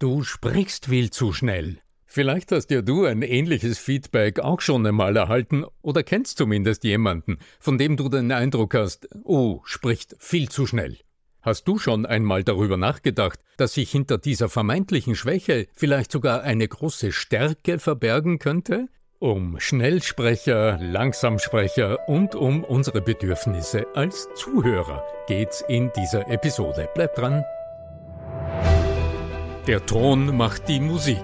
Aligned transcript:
Du 0.00 0.22
sprichst 0.22 0.86
viel 0.86 1.10
zu 1.10 1.32
schnell. 1.32 1.78
Vielleicht 2.06 2.52
hast 2.52 2.70
ja 2.70 2.82
du 2.82 3.04
ein 3.04 3.22
ähnliches 3.22 3.78
Feedback 3.78 4.38
auch 4.38 4.60
schon 4.60 4.86
einmal 4.86 5.16
erhalten 5.16 5.64
oder 5.82 6.04
kennst 6.04 6.38
zumindest 6.38 6.84
jemanden, 6.84 7.38
von 7.58 7.78
dem 7.78 7.96
du 7.96 8.08
den 8.08 8.30
Eindruck 8.30 8.74
hast, 8.74 9.08
oh, 9.24 9.60
spricht 9.64 10.14
viel 10.20 10.48
zu 10.48 10.68
schnell. 10.68 10.98
Hast 11.42 11.66
du 11.66 11.78
schon 11.78 12.06
einmal 12.06 12.44
darüber 12.44 12.76
nachgedacht, 12.76 13.40
dass 13.56 13.74
sich 13.74 13.90
hinter 13.90 14.18
dieser 14.18 14.48
vermeintlichen 14.48 15.16
Schwäche 15.16 15.66
vielleicht 15.74 16.12
sogar 16.12 16.42
eine 16.42 16.68
große 16.68 17.10
Stärke 17.10 17.80
verbergen 17.80 18.38
könnte? 18.38 18.86
Um 19.18 19.58
Schnellsprecher, 19.58 20.78
Langsamsprecher 20.80 22.08
und 22.08 22.36
um 22.36 22.62
unsere 22.62 23.02
Bedürfnisse 23.02 23.84
als 23.96 24.28
Zuhörer 24.36 25.04
geht's 25.26 25.64
in 25.66 25.90
dieser 25.96 26.28
Episode. 26.30 26.88
Bleibt 26.94 27.18
dran! 27.18 27.42
Der 29.68 29.84
Ton 29.84 30.34
macht 30.34 30.66
die 30.66 30.80
Musik. 30.80 31.22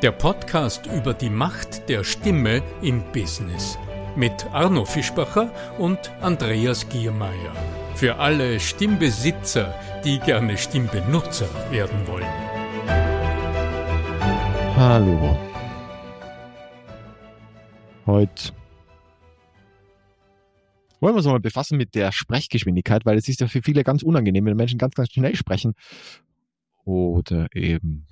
Der 0.00 0.12
Podcast 0.12 0.86
über 0.86 1.12
die 1.12 1.28
Macht 1.28 1.90
der 1.90 2.04
Stimme 2.04 2.62
im 2.80 3.02
Business. 3.12 3.78
Mit 4.16 4.46
Arno 4.50 4.86
Fischbacher 4.86 5.52
und 5.76 5.98
Andreas 6.22 6.88
Giermeier. 6.88 7.54
Für 7.94 8.16
alle 8.16 8.58
Stimmbesitzer, 8.60 9.74
die 10.06 10.18
gerne 10.20 10.56
Stimmbenutzer 10.56 11.50
werden 11.70 12.06
wollen. 12.06 12.24
Hallo. 14.74 15.36
Heute 18.06 18.54
wollen 21.00 21.12
wir 21.12 21.18
uns 21.18 21.26
mal 21.26 21.40
befassen 21.40 21.76
mit 21.76 21.94
der 21.94 22.10
Sprechgeschwindigkeit, 22.10 23.04
weil 23.04 23.18
es 23.18 23.28
ist 23.28 23.42
ja 23.42 23.48
für 23.48 23.60
viele 23.60 23.84
ganz 23.84 24.02
unangenehm, 24.02 24.46
wenn 24.46 24.56
Menschen 24.56 24.78
ganz, 24.78 24.94
ganz 24.94 25.12
schnell 25.12 25.36
sprechen 25.36 25.74
oder 26.84 27.48
eben 27.54 28.06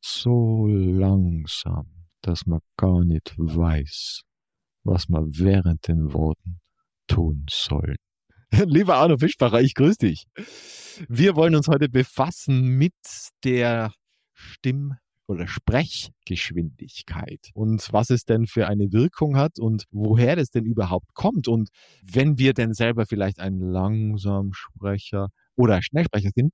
so 0.00 0.66
langsam, 0.66 1.86
dass 2.20 2.46
man 2.46 2.60
gar 2.76 3.04
nicht 3.04 3.34
weiß, 3.36 4.22
was 4.84 5.08
man 5.08 5.38
während 5.38 5.88
den 5.88 6.12
Worten 6.12 6.60
tun 7.06 7.46
soll. 7.50 7.96
Lieber 8.66 8.96
Arno 8.96 9.18
Fischbacher, 9.18 9.60
ich 9.60 9.74
grüße 9.74 9.98
dich. 9.98 10.26
Wir 11.08 11.36
wollen 11.36 11.54
uns 11.54 11.68
heute 11.68 11.88
befassen 11.88 12.76
mit 12.76 12.94
der 13.42 13.92
Stimm- 14.32 14.96
oder 15.26 15.46
Sprechgeschwindigkeit 15.46 17.50
und 17.54 17.92
was 17.92 18.10
es 18.10 18.24
denn 18.24 18.46
für 18.46 18.68
eine 18.68 18.92
Wirkung 18.92 19.36
hat 19.36 19.58
und 19.58 19.84
woher 19.90 20.36
das 20.36 20.50
denn 20.50 20.66
überhaupt 20.66 21.14
kommt 21.14 21.48
und 21.48 21.70
wenn 22.02 22.38
wir 22.38 22.52
denn 22.52 22.74
selber 22.74 23.06
vielleicht 23.06 23.40
ein 23.40 23.58
Langsamsprecher 23.58 25.28
oder 25.56 25.82
Schnellsprecher 25.82 26.30
sind, 26.34 26.52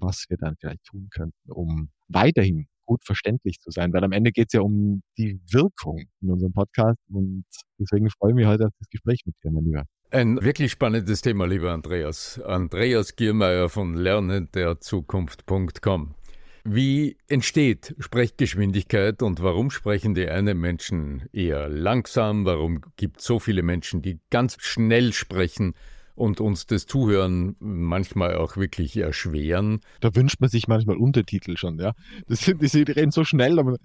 was 0.00 0.26
wir 0.28 0.36
dann 0.36 0.56
vielleicht 0.58 0.84
tun 0.84 1.08
könnten, 1.10 1.50
um 1.50 1.90
weiterhin 2.08 2.66
gut 2.90 3.04
verständlich 3.04 3.60
zu 3.60 3.70
sein, 3.70 3.92
weil 3.92 4.02
am 4.02 4.12
Ende 4.12 4.32
geht 4.32 4.48
es 4.48 4.54
ja 4.54 4.62
um 4.62 5.02
die 5.16 5.40
Wirkung 5.50 6.06
in 6.20 6.30
unserem 6.30 6.52
Podcast 6.52 6.98
und 7.08 7.44
deswegen 7.78 8.10
freue 8.10 8.32
ich 8.32 8.36
mich 8.36 8.46
heute 8.46 8.66
auf 8.66 8.72
das 8.78 8.90
Gespräch 8.90 9.20
mit 9.26 9.36
dir, 9.44 9.52
mein 9.52 9.64
Lieber. 9.64 9.84
Ein 10.10 10.42
wirklich 10.42 10.72
spannendes 10.72 11.22
Thema, 11.22 11.46
lieber 11.46 11.70
Andreas. 11.70 12.40
Andreas 12.40 13.14
Giermeier 13.14 13.68
von 13.68 13.94
lernenderzukunft.com. 13.94 16.16
Wie 16.64 17.16
entsteht 17.28 17.94
Sprechgeschwindigkeit 18.00 19.22
und 19.22 19.40
warum 19.40 19.70
sprechen 19.70 20.14
die 20.14 20.28
einen 20.28 20.58
Menschen 20.58 21.28
eher 21.32 21.68
langsam? 21.68 22.44
Warum 22.44 22.80
gibt 22.96 23.20
es 23.20 23.26
so 23.26 23.38
viele 23.38 23.62
Menschen, 23.62 24.02
die 24.02 24.18
ganz 24.30 24.56
schnell 24.58 25.12
sprechen? 25.12 25.74
Und 26.20 26.38
uns 26.38 26.66
das 26.66 26.86
Zuhören 26.86 27.56
manchmal 27.60 28.36
auch 28.36 28.58
wirklich 28.58 28.94
erschweren. 28.96 29.80
Da 30.00 30.14
wünscht 30.14 30.38
man 30.40 30.50
sich 30.50 30.68
manchmal 30.68 30.98
Untertitel 30.98 31.56
schon, 31.56 31.78
ja. 31.78 31.94
Das 32.28 32.40
sind, 32.40 32.60
die 32.60 32.82
reden 32.82 33.10
so 33.10 33.24
schnell, 33.24 33.58
aber 33.58 33.78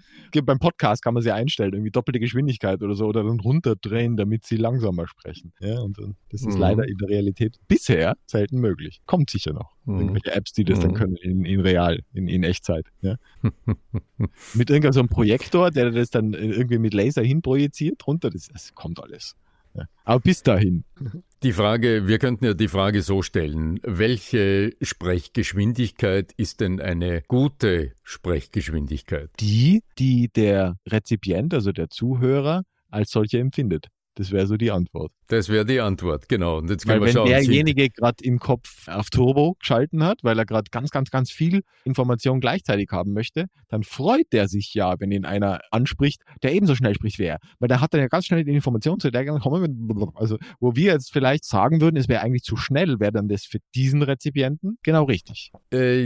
beim 0.44 0.58
Podcast 0.58 1.02
kann 1.02 1.14
man 1.14 1.22
sie 1.22 1.32
einstellen, 1.32 1.72
irgendwie 1.72 1.90
doppelte 1.90 2.20
Geschwindigkeit 2.20 2.82
oder 2.82 2.94
so, 2.94 3.06
oder 3.06 3.24
dann 3.24 3.40
runterdrehen, 3.40 4.18
damit 4.18 4.44
sie 4.44 4.58
langsamer 4.58 5.08
sprechen. 5.08 5.54
Ja, 5.60 5.80
und 5.80 5.96
das 6.30 6.42
ist 6.42 6.54
mhm. 6.54 6.60
leider 6.60 6.86
in 6.86 6.98
der 6.98 7.08
Realität 7.08 7.56
bisher 7.68 8.16
selten 8.26 8.60
möglich. 8.60 9.00
Kommt 9.06 9.30
sicher 9.30 9.54
noch. 9.54 9.74
Mhm. 9.86 10.00
Irgendwelche 10.00 10.32
Apps, 10.32 10.52
die 10.52 10.64
das 10.64 10.78
mhm. 10.78 10.82
dann 10.82 10.94
können 10.94 11.16
in, 11.16 11.44
in 11.46 11.60
real, 11.60 12.00
in, 12.12 12.28
in 12.28 12.44
Echtzeit. 12.44 12.86
Ja. 13.00 13.16
mit 14.52 14.68
irgendeinem 14.68 14.92
so 14.92 15.06
Projektor, 15.06 15.70
der 15.70 15.90
das 15.90 16.10
dann 16.10 16.34
irgendwie 16.34 16.78
mit 16.78 16.92
Laser 16.92 17.22
hinprojiziert, 17.22 18.06
runter, 18.06 18.28
das, 18.28 18.48
das 18.48 18.74
kommt 18.74 19.02
alles. 19.02 19.36
Aber 20.04 20.20
bis 20.20 20.42
dahin. 20.42 20.84
Die 21.42 21.52
Frage, 21.52 22.06
wir 22.06 22.18
könnten 22.18 22.44
ja 22.44 22.54
die 22.54 22.68
Frage 22.68 23.02
so 23.02 23.22
stellen, 23.22 23.78
welche 23.82 24.72
Sprechgeschwindigkeit 24.80 26.32
ist 26.36 26.60
denn 26.60 26.80
eine 26.80 27.22
gute 27.28 27.92
Sprechgeschwindigkeit? 28.02 29.30
Die, 29.40 29.82
die 29.98 30.28
der 30.28 30.76
Rezipient, 30.88 31.52
also 31.54 31.72
der 31.72 31.90
Zuhörer, 31.90 32.62
als 32.90 33.10
solche 33.10 33.38
empfindet. 33.38 33.88
Das 34.16 34.30
wäre 34.30 34.46
so 34.46 34.56
die 34.56 34.70
Antwort. 34.70 35.12
Das 35.28 35.50
wäre 35.50 35.66
die 35.66 35.78
Antwort, 35.78 36.26
genau. 36.26 36.56
Und 36.56 36.70
jetzt 36.70 36.88
weil 36.88 37.02
wenn 37.02 37.12
schauen, 37.12 37.28
derjenige 37.28 37.90
gerade 37.90 38.24
im 38.24 38.38
Kopf 38.38 38.88
auf 38.88 39.10
Turbo 39.10 39.56
geschalten 39.60 40.02
hat, 40.02 40.20
weil 40.22 40.38
er 40.38 40.46
gerade 40.46 40.70
ganz, 40.70 40.90
ganz, 40.90 41.10
ganz 41.10 41.30
viel 41.30 41.62
Information 41.84 42.40
gleichzeitig 42.40 42.88
haben 42.92 43.12
möchte, 43.12 43.46
dann 43.68 43.82
freut 43.82 44.32
er 44.32 44.48
sich 44.48 44.72
ja, 44.72 44.98
wenn 45.00 45.10
ihn 45.10 45.26
einer 45.26 45.60
anspricht, 45.70 46.22
der 46.42 46.54
ebenso 46.54 46.74
schnell 46.74 46.94
spricht 46.94 47.18
wie 47.18 47.24
er. 47.24 47.40
Weil 47.58 47.68
der 47.68 47.82
hat 47.82 47.92
dann 47.92 48.00
ja 48.00 48.08
ganz 48.08 48.24
schnell 48.24 48.42
die 48.42 48.54
Information 48.54 48.98
zu 48.98 49.10
der 49.10 49.26
kommen. 49.26 50.06
Also, 50.14 50.38
wo 50.60 50.74
wir 50.76 50.92
jetzt 50.92 51.12
vielleicht 51.12 51.44
sagen 51.44 51.80
würden, 51.82 51.96
es 51.96 52.08
wäre 52.08 52.22
eigentlich 52.22 52.42
zu 52.42 52.56
schnell, 52.56 53.00
wäre 53.00 53.12
dann 53.12 53.28
das 53.28 53.44
für 53.44 53.58
diesen 53.74 54.02
Rezipienten 54.02 54.78
genau 54.82 55.04
richtig. 55.04 55.50
Äh, 55.70 56.00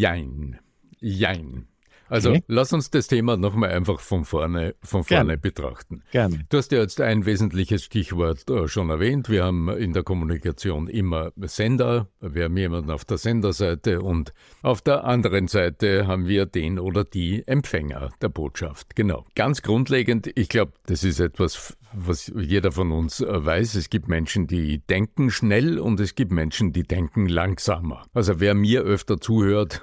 jein. 0.00 0.58
Jein. 1.00 1.68
Also 2.08 2.30
okay. 2.30 2.42
lass 2.46 2.72
uns 2.72 2.90
das 2.90 3.08
Thema 3.08 3.36
nochmal 3.36 3.70
einfach 3.70 4.00
von 4.00 4.24
vorne, 4.24 4.74
von 4.82 5.04
vorne 5.04 5.24
Gerne. 5.24 5.38
betrachten. 5.38 6.02
Gerne. 6.12 6.44
Du 6.48 6.58
hast 6.58 6.72
ja 6.72 6.78
jetzt 6.78 7.00
ein 7.00 7.26
wesentliches 7.26 7.84
Stichwort 7.84 8.48
äh, 8.50 8.68
schon 8.68 8.90
erwähnt. 8.90 9.28
Wir 9.28 9.44
haben 9.44 9.68
in 9.70 9.92
der 9.92 10.02
Kommunikation 10.02 10.88
immer 10.88 11.32
Sender. 11.42 12.08
Wir 12.20 12.44
haben 12.44 12.56
jemanden 12.56 12.90
auf 12.90 13.04
der 13.04 13.18
Senderseite 13.18 14.02
und 14.02 14.32
auf 14.62 14.80
der 14.80 15.04
anderen 15.04 15.48
Seite 15.48 16.06
haben 16.06 16.26
wir 16.26 16.46
den 16.46 16.78
oder 16.78 17.04
die 17.04 17.46
Empfänger 17.46 18.10
der 18.20 18.28
Botschaft. 18.28 18.94
Genau. 18.96 19.26
Ganz 19.34 19.62
grundlegend, 19.62 20.30
ich 20.34 20.48
glaube, 20.48 20.72
das 20.86 21.04
ist 21.04 21.20
etwas, 21.20 21.76
was 21.96 22.32
jeder 22.36 22.72
von 22.72 22.92
uns 22.92 23.20
äh, 23.20 23.44
weiß. 23.44 23.74
Es 23.74 23.90
gibt 23.90 24.08
Menschen, 24.08 24.46
die 24.46 24.78
denken 24.78 25.30
schnell 25.30 25.78
und 25.78 25.98
es 26.00 26.14
gibt 26.14 26.32
Menschen, 26.32 26.72
die 26.72 26.82
denken 26.82 27.26
langsamer. 27.28 28.06
Also 28.12 28.40
wer 28.40 28.54
mir 28.54 28.82
öfter 28.82 29.20
zuhört, 29.20 29.80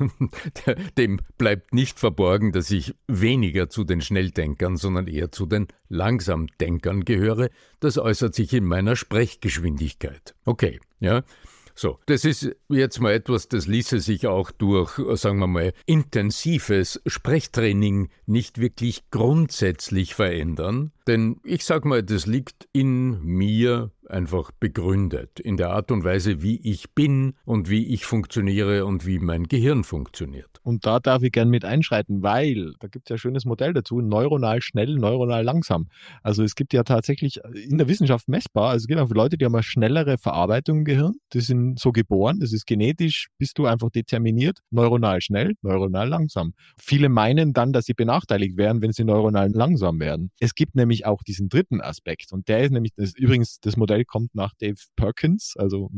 dem 0.98 1.20
bleibt 1.38 1.74
nicht 1.74 2.00
verborgen, 2.00 2.52
dass 2.52 2.72
ich 2.72 2.96
weniger 3.08 3.70
zu 3.70 3.84
den 3.84 4.02
Schnelldenkern, 4.02 4.78
sondern 4.78 5.08
eher 5.08 5.32
zu 5.32 5.46
den 5.46 5.68
Langsamdenkern 5.90 7.06
gehöre. 7.06 7.50
Das 7.80 7.98
äußert 7.98 8.36
sich 8.36 8.54
in 8.54 8.66
meiner 8.66 8.96
Sprechgeschwindigkeit. 8.96 10.36
Okay, 10.46 10.80
ja. 11.00 11.24
So, 11.76 12.00
das 12.06 12.26
ist 12.26 12.50
jetzt 12.70 13.00
mal 13.00 13.14
etwas, 13.14 13.48
das 13.48 13.68
ließe 13.68 14.00
sich 14.00 14.28
auch 14.28 14.52
durch, 14.52 15.00
sagen 15.20 15.40
wir 15.40 15.48
mal, 15.48 15.74
intensives 15.86 17.02
Sprechtraining 17.06 18.10
nicht 18.26 18.60
wirklich 18.60 19.10
grundsätzlich 19.10 20.14
verändern. 20.16 20.92
Denn 21.08 21.40
ich 21.44 21.66
sag 21.66 21.86
mal, 21.86 22.04
das 22.04 22.26
liegt 22.26 22.68
in 22.74 23.22
mir 23.24 23.92
einfach 24.14 24.52
begründet, 24.60 25.40
in 25.40 25.58
der 25.58 25.72
Art 25.72 25.92
und 25.92 26.06
Weise, 26.06 26.42
wie 26.42 26.56
ich 26.64 26.92
bin 26.92 27.34
und 27.44 27.70
wie 27.70 27.88
ich 27.88 28.06
funktioniere 28.06 28.86
und 28.86 29.06
wie 29.06 29.20
mein 29.20 29.44
Gehirn 29.44 29.84
funktioniert. 29.84 30.60
Und 30.64 30.86
da 30.86 31.00
darf 31.00 31.24
ich 31.24 31.32
gern 31.34 31.50
mit 31.50 31.66
einschreiten, 31.66 32.24
weil 32.24 32.74
da 32.80 32.88
gibt 32.88 33.08
es 33.08 33.10
ja 33.10 33.16
ein 33.16 33.20
schönes 33.20 33.46
Modell 33.46 33.74
dazu, 33.74 34.00
neuronal 34.00 34.62
schnell, 34.62 34.96
neuronal 34.96 35.44
langsam. 35.44 35.90
Also 36.22 36.44
es 36.44 36.56
gibt 36.56 36.74
ja 36.74 36.84
tatsächlich 36.84 37.42
in 37.54 37.78
der 37.78 37.90
Wissenschaft 37.90 38.30
messbar, 38.30 38.70
also 38.70 38.84
es 38.84 38.88
gibt 38.88 39.02
auch 39.02 39.10
Leute, 39.10 39.38
die 39.38 39.46
haben 39.46 39.56
eine 39.56 39.64
schnellere 39.64 40.18
Verarbeitung 40.18 40.80
im 40.80 40.86
Gehirn, 40.86 41.16
die 41.34 41.42
sind 41.42 41.80
so 41.80 41.92
geboren, 41.92 42.40
das 42.40 42.54
ist 42.54 42.66
genetisch, 42.66 43.28
bist 43.38 43.58
du 43.58 43.66
einfach 43.66 43.90
determiniert, 43.90 44.60
neuronal 44.72 45.20
schnell, 45.22 45.54
neuronal 45.62 46.08
langsam. 46.08 46.54
Viele 46.80 47.10
meinen 47.10 47.52
dann, 47.52 47.74
dass 47.74 47.86
sie 47.86 47.94
benachteiligt 47.94 48.56
wären, 48.56 48.82
wenn 48.82 48.94
sie 48.94 49.04
neuronal 49.04 49.50
langsam 49.52 50.00
werden. 50.00 50.32
Es 50.40 50.56
gibt 50.56 50.76
nämlich 50.76 50.94
nämlich 50.94 51.06
auch 51.06 51.24
diesen 51.24 51.50
dritten 51.50 51.82
Aspekt. 51.82 52.32
Und 52.32 52.48
der 52.48 52.64
ist 52.64 52.72
nämlich, 52.72 52.94
das, 52.96 53.14
übrigens, 53.16 53.60
das 53.60 53.78
Modell 53.78 54.03
kommt 54.06 54.36
nach 54.36 54.54
Dave 54.60 54.76
Perkins, 54.96 55.56
also 55.58 55.90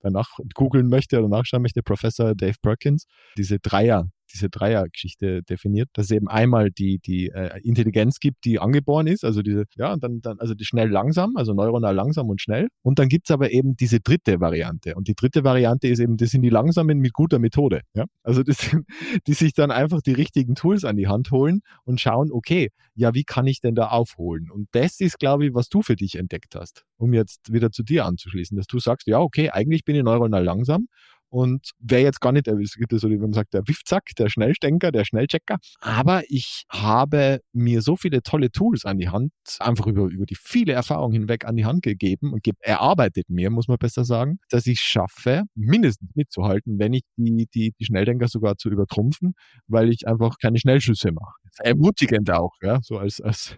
wer 0.00 0.10
nach 0.10 0.38
googeln 0.54 0.88
möchte 0.88 1.18
oder 1.18 1.28
nachschauen 1.28 1.62
möchte, 1.62 1.82
Professor 1.82 2.34
Dave 2.34 2.56
Perkins, 2.62 3.06
diese 3.36 3.58
Dreier 3.58 4.08
diese 4.34 4.50
Dreiergeschichte 4.50 5.42
definiert, 5.42 5.88
dass 5.94 6.06
es 6.06 6.10
eben 6.10 6.28
einmal 6.28 6.70
die, 6.70 6.98
die 6.98 7.28
äh, 7.28 7.60
Intelligenz 7.62 8.18
gibt, 8.18 8.44
die 8.44 8.58
angeboren 8.58 9.06
ist, 9.06 9.24
also 9.24 9.42
diese, 9.42 9.64
ja, 9.76 9.92
und 9.92 10.02
dann, 10.02 10.20
dann, 10.20 10.38
also 10.40 10.54
die 10.54 10.64
schnell 10.64 10.88
langsam, 10.88 11.36
also 11.36 11.54
neuronal 11.54 11.94
langsam 11.94 12.28
und 12.28 12.40
schnell. 12.40 12.68
Und 12.82 12.98
dann 12.98 13.08
gibt 13.08 13.28
es 13.28 13.30
aber 13.32 13.52
eben 13.52 13.76
diese 13.76 14.00
dritte 14.00 14.40
Variante. 14.40 14.94
Und 14.94 15.08
die 15.08 15.14
dritte 15.14 15.44
Variante 15.44 15.88
ist 15.88 16.00
eben, 16.00 16.16
das 16.16 16.30
sind 16.30 16.42
die 16.42 16.50
Langsamen 16.50 16.98
mit 16.98 17.12
guter 17.12 17.38
Methode. 17.38 17.82
Ja? 17.94 18.04
Also 18.22 18.42
das 18.42 18.58
die 19.26 19.34
sich 19.34 19.54
dann 19.54 19.70
einfach 19.70 20.02
die 20.02 20.12
richtigen 20.12 20.54
Tools 20.54 20.84
an 20.84 20.96
die 20.96 21.08
Hand 21.08 21.30
holen 21.30 21.60
und 21.84 22.00
schauen, 22.00 22.30
okay, 22.32 22.70
ja, 22.94 23.14
wie 23.14 23.24
kann 23.24 23.46
ich 23.46 23.60
denn 23.60 23.74
da 23.74 23.88
aufholen? 23.88 24.50
Und 24.50 24.68
das 24.72 25.00
ist, 25.00 25.18
glaube 25.18 25.46
ich, 25.46 25.54
was 25.54 25.68
du 25.68 25.82
für 25.82 25.96
dich 25.96 26.16
entdeckt 26.16 26.54
hast, 26.54 26.84
um 26.96 27.12
jetzt 27.12 27.52
wieder 27.52 27.70
zu 27.70 27.82
dir 27.82 28.04
anzuschließen, 28.04 28.56
dass 28.56 28.66
du 28.66 28.78
sagst, 28.78 29.06
ja, 29.06 29.18
okay, 29.18 29.50
eigentlich 29.50 29.84
bin 29.84 29.96
ich 29.96 30.02
neuronal 30.02 30.44
langsam 30.44 30.86
und 31.30 31.70
wäre 31.78 32.02
jetzt 32.02 32.20
gar 32.20 32.32
nicht, 32.32 32.46
so, 32.46 33.10
wie 33.10 33.18
man 33.18 33.32
sagt, 33.32 33.54
der 33.54 33.66
Wiffzack, 33.66 34.10
der 34.18 34.28
Schnelldenker, 34.28 34.92
der 34.92 35.04
Schnellchecker. 35.04 35.58
Aber 35.80 36.22
ich 36.28 36.64
habe 36.70 37.40
mir 37.52 37.82
so 37.82 37.96
viele 37.96 38.22
tolle 38.22 38.50
Tools 38.50 38.84
an 38.84 38.98
die 38.98 39.08
Hand, 39.08 39.32
einfach 39.58 39.86
über, 39.86 40.04
über 40.06 40.26
die 40.26 40.36
viele 40.36 40.72
Erfahrungen 40.72 41.12
hinweg 41.12 41.44
an 41.44 41.56
die 41.56 41.64
Hand 41.64 41.82
gegeben 41.82 42.32
und 42.32 42.46
erarbeitet 42.60 43.28
mir, 43.30 43.50
muss 43.50 43.68
man 43.68 43.78
besser 43.78 44.04
sagen, 44.04 44.38
dass 44.48 44.66
ich 44.66 44.80
schaffe, 44.80 45.42
mindestens 45.54 46.10
mitzuhalten, 46.14 46.78
wenn 46.78 46.92
ich 46.92 47.02
die, 47.16 47.46
die, 47.52 47.72
die 47.78 47.84
Schnelldenker 47.84 48.28
sogar 48.28 48.56
zu 48.56 48.70
übertrumpfen, 48.70 49.34
weil 49.66 49.90
ich 49.90 50.06
einfach 50.06 50.36
keine 50.40 50.58
Schnellschüsse 50.58 51.12
mache. 51.12 51.34
Ermutigend 51.58 52.30
auch, 52.30 52.52
ja, 52.62 52.80
so 52.82 52.98
als, 52.98 53.20
als 53.20 53.56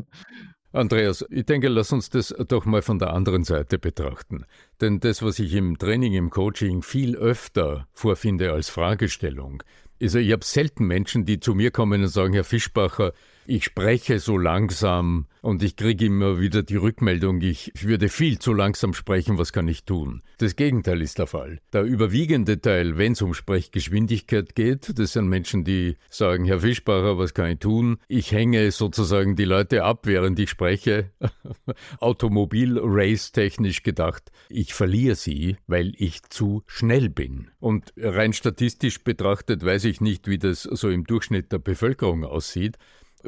Andreas, 0.76 1.24
ich 1.30 1.46
denke, 1.46 1.68
lass 1.68 1.92
uns 1.92 2.10
das 2.10 2.34
doch 2.48 2.66
mal 2.66 2.82
von 2.82 2.98
der 2.98 3.12
anderen 3.12 3.44
Seite 3.44 3.78
betrachten. 3.78 4.44
Denn 4.80 5.00
das, 5.00 5.22
was 5.22 5.38
ich 5.38 5.54
im 5.54 5.78
Training, 5.78 6.12
im 6.12 6.30
Coaching 6.30 6.82
viel 6.82 7.16
öfter 7.16 7.88
vorfinde 7.92 8.52
als 8.52 8.68
Fragestellung, 8.68 9.62
also 10.00 10.18
ich 10.18 10.30
habe 10.32 10.44
selten 10.44 10.84
Menschen, 10.86 11.24
die 11.24 11.40
zu 11.40 11.54
mir 11.54 11.70
kommen 11.70 12.02
und 12.02 12.08
sagen, 12.08 12.34
Herr 12.34 12.44
Fischbacher, 12.44 13.12
ich 13.48 13.64
spreche 13.64 14.18
so 14.18 14.38
langsam 14.38 15.26
und 15.40 15.62
ich 15.62 15.76
kriege 15.76 16.06
immer 16.06 16.40
wieder 16.40 16.62
die 16.62 16.76
Rückmeldung, 16.76 17.40
ich 17.40 17.72
würde 17.80 18.08
viel 18.08 18.38
zu 18.38 18.52
langsam 18.52 18.94
sprechen, 18.94 19.38
was 19.38 19.52
kann 19.52 19.68
ich 19.68 19.84
tun? 19.84 20.22
Das 20.38 20.56
Gegenteil 20.56 21.00
ist 21.00 21.18
der 21.18 21.26
Fall. 21.26 21.60
Der 21.72 21.82
überwiegende 21.82 22.60
Teil, 22.60 22.98
wenn 22.98 23.12
es 23.12 23.22
um 23.22 23.34
Sprechgeschwindigkeit 23.34 24.54
geht, 24.54 24.98
das 24.98 25.12
sind 25.12 25.28
Menschen, 25.28 25.64
die 25.64 25.96
sagen, 26.10 26.44
Herr 26.44 26.60
Fischbacher, 26.60 27.18
was 27.18 27.34
kann 27.34 27.52
ich 27.52 27.58
tun? 27.60 27.98
Ich 28.08 28.32
hänge 28.32 28.70
sozusagen 28.70 29.36
die 29.36 29.44
Leute 29.44 29.84
ab, 29.84 30.06
während 30.06 30.38
ich 30.38 30.50
spreche. 30.50 31.10
Automobil-Race 32.00 33.32
technisch 33.32 33.82
gedacht. 33.82 34.32
Ich 34.48 34.74
verliere 34.74 35.14
sie, 35.14 35.56
weil 35.66 35.92
ich 35.96 36.22
zu 36.24 36.62
schnell 36.66 37.08
bin. 37.08 37.50
Und 37.60 37.92
rein 37.96 38.32
statistisch 38.32 39.04
betrachtet 39.04 39.64
weiß 39.64 39.84
ich 39.84 40.00
nicht, 40.00 40.28
wie 40.28 40.38
das 40.38 40.62
so 40.62 40.90
im 40.90 41.04
Durchschnitt 41.04 41.52
der 41.52 41.58
Bevölkerung 41.58 42.24
aussieht. 42.24 42.76